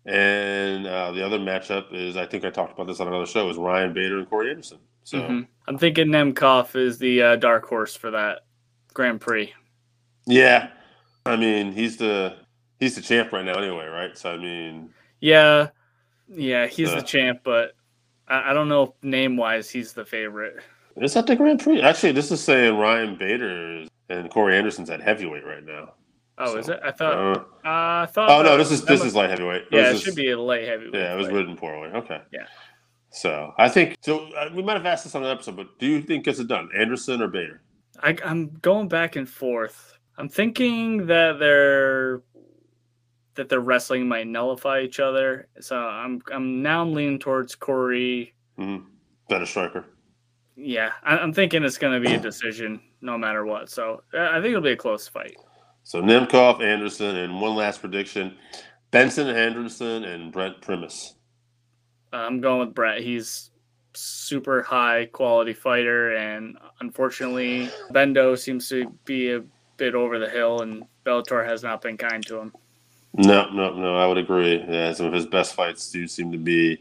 And 0.07 0.87
uh, 0.87 1.13
the 1.13 1.25
other 1.25 1.39
matchup 1.39 1.93
is, 1.93 2.17
I 2.17 2.27
think 2.27 2.45
I 2.45 2.51
talked 2.51 2.73
about 2.75 2.87
this 2.87 3.01
on 3.01 3.09
another 3.09 3.27
show, 3.27 3.49
is 3.49 3.57
Ryan 3.57 3.93
Bader 3.95 4.19
and 4.19 4.29
Corey 4.29 4.51
Anderson. 4.51 4.79
So 5.05 5.19
mhm. 5.19 5.47
I'm 5.67 5.79
thinking 5.79 6.09
Nemkov 6.09 6.77
is 6.77 6.99
the 6.99 7.23
uh, 7.23 7.37
dark 7.37 7.67
horse 7.67 7.95
for 7.97 8.11
that 8.11 8.41
Grand 8.93 9.21
Prix. 9.21 9.53
yeah, 10.27 10.69
I 11.27 11.37
mean 11.37 11.73
he's 11.73 11.97
the 11.97 12.37
he's 12.81 12.95
the 12.97 13.03
champ 13.03 13.33
right 13.33 13.45
now 13.45 13.55
anyway, 13.59 13.87
right? 13.87 14.17
So 14.17 14.33
I 14.33 14.37
mean, 14.39 14.91
Yeah, 15.21 15.69
yeah, 16.29 16.67
he's 16.67 16.91
Yeah. 16.91 16.97
the 16.97 17.03
champ, 17.03 17.41
but 17.45 17.73
I, 18.29 18.51
I 18.51 18.53
don't 18.55 18.69
know 18.69 18.83
if 18.85 18.91
name 19.03 19.37
wise 19.37 19.69
he's 19.71 19.93
the 19.95 20.05
favorite. 20.05 20.57
is 20.97 21.15
that 21.15 21.27
the 21.27 21.37
Grand 21.37 21.61
Prix? 21.63 21.81
Actually, 21.83 22.13
this 22.13 22.31
is 22.31 22.43
saying 22.43 22.77
Ryan 22.77 23.17
Bader 23.17 23.87
and 24.11 24.31
Corey 24.31 24.57
Anderson's 24.57 24.91
at 24.91 25.01
heavyweight 25.03 25.45
right 25.47 25.65
now. 25.65 25.95
Oh, 26.37 26.47
So, 26.55 26.59
is 26.59 26.69
it? 26.69 26.81
I 26.85 26.91
thought. 26.91 27.37
Uh, 27.37 27.45
I 27.65 28.07
thought. 28.07 28.31
oh 28.31 28.43
no, 28.43 28.57
this 28.57 28.71
is 28.71 28.85
this 28.85 29.01
was- 29.01 29.09
is 29.11 29.15
light 29.15 29.31
heavyweight. 29.31 29.67
Yeah, 29.71 29.91
it, 29.91 29.97
it 29.97 30.01
should 30.01 30.17
be 30.17 30.31
a 30.31 30.41
light 30.41 30.67
heavyweight. 30.67 30.95
Yeah, 30.95 31.15
it 31.15 31.17
was 31.17 31.29
written 31.29 31.57
poorly. 31.57 31.91
Okay. 31.95 32.21
Yeah. 32.33 32.47
So 33.11 33.53
I 33.57 33.69
think 33.69 33.97
so. 34.01 34.27
Uh, 34.33 34.51
we 34.53 34.63
might 34.63 34.73
have 34.77 34.87
asked 34.87 35.05
this 35.05 35.15
on 35.15 35.23
an 35.23 35.31
episode, 35.31 35.57
but 35.57 35.79
do 35.79 35.87
you 35.87 36.03
think 36.03 36.25
gets 36.25 36.41
it 36.41 36.49
done, 36.49 36.69
Anderson 36.77 37.23
or 37.23 37.29
Bader? 37.29 37.63
I, 38.03 38.17
I'm 38.25 38.49
going 38.61 38.89
back 38.89 39.15
and 39.15 39.29
forth. 39.29 39.97
I'm 40.19 40.29
thinking 40.29 41.07
that 41.07 41.39
they're 41.39 42.23
that 43.37 43.49
their 43.49 43.61
wrestling 43.61 44.09
might 44.09 44.27
nullify 44.27 44.81
each 44.81 44.99
other. 44.99 45.49
So 45.61 45.77
I'm 45.77 46.21
I'm 46.33 46.63
now 46.63 46.83
I'm 46.83 46.93
leaning 46.93 47.21
towards 47.21 47.55
Corey. 47.55 48.35
Mm-hmm. 48.59 48.87
Better 49.29 49.47
striker. 49.47 49.85
Yeah, 50.57 50.93
I, 51.05 51.19
I'm 51.19 51.33
thinking 51.33 51.63
it's 51.65 51.79
going 51.79 52.01
to 52.01 52.09
be 52.09 52.15
a 52.15 52.21
decision 52.21 52.81
no 53.01 53.17
matter 53.19 53.45
what. 53.45 53.71
So 53.71 54.03
uh, 54.13 54.29
I 54.31 54.35
think 54.35 54.47
it'll 54.51 54.61
be 54.61 54.71
a 54.73 54.77
close 54.77 55.07
fight. 55.09 55.37
So 55.85 56.03
Nemkov, 56.03 56.63
Anderson, 56.63 57.17
and 57.17 57.41
one 57.41 57.55
last 57.55 57.81
prediction: 57.81 58.37
Benson 58.91 59.27
Henderson 59.27 60.05
and 60.05 60.33
Brent 60.33 60.61
Primus. 60.61 61.15
I'm 62.13 62.41
going 62.41 62.61
with 62.61 62.75
Brett. 62.75 63.01
He's 63.01 63.51
super 63.93 64.63
high 64.63 65.07
quality 65.07 65.53
fighter, 65.53 66.17
and 66.17 66.57
unfortunately, 66.81 67.69
Bendo 67.93 68.37
seems 68.39 68.69
to 68.71 68.91
be 69.05 69.33
a 69.33 69.43
bit 69.77 69.95
over 69.95 70.19
the 70.19 70.29
hill, 70.29 70.63
and 70.63 70.85
Bellator 71.05 71.47
has 71.47 71.63
not 71.63 71.83
been 71.83 71.97
kind 71.97 72.25
to 72.27 72.39
him. 72.39 72.53
No, 73.17 73.49
no, 73.51 73.75
no. 73.75 73.97
I 73.97 74.07
would 74.07 74.19
agree. 74.19 74.65
Yeah, 74.69 74.93
some 74.93 75.07
of 75.07 75.13
his 75.13 75.27
best 75.27 75.55
fights 75.55 75.91
do 75.91 76.09
seem 76.09 76.33
to 76.33 76.39
be 76.39 76.81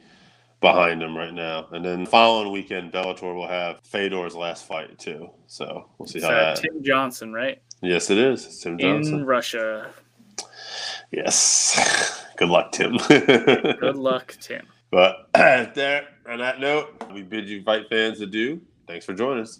behind 0.62 1.04
him 1.04 1.16
right 1.16 1.34
now. 1.34 1.68
And 1.72 1.84
then 1.84 2.06
following 2.06 2.52
weekend, 2.52 2.92
Bellator 2.92 3.36
will 3.36 3.48
have 3.48 3.82
Fedor's 3.84 4.36
last 4.36 4.66
fight 4.66 4.98
too. 4.98 5.30
So 5.46 5.90
we'll 5.98 6.08
see 6.08 6.20
It's, 6.20 6.28
how 6.28 6.34
uh, 6.34 6.56
that. 6.56 6.62
Tim 6.62 6.84
Johnson, 6.84 7.34
right? 7.34 7.62
Yes, 7.84 8.10
it 8.10 8.18
is. 8.18 8.46
It's 8.46 8.60
Tim 8.60 8.78
Johnson. 8.78 9.16
In 9.16 9.26
Russia. 9.26 9.90
Yes. 11.12 12.26
Good 12.38 12.48
luck, 12.48 12.72
Tim. 12.72 12.96
Good 13.08 13.98
luck, 13.98 14.38
Tim. 14.40 14.66
But 14.90 15.28
there, 15.34 16.08
on 16.28 16.40
that 16.40 16.62
note, 16.62 17.04
we 17.14 17.24
bid 17.24 17.50
you 17.50 17.62
fight 17.62 17.90
fans 17.90 18.22
adieu. 18.22 18.62
Thanks 18.88 19.06
for 19.06 19.14
joining 19.14 19.44
us. 19.44 19.60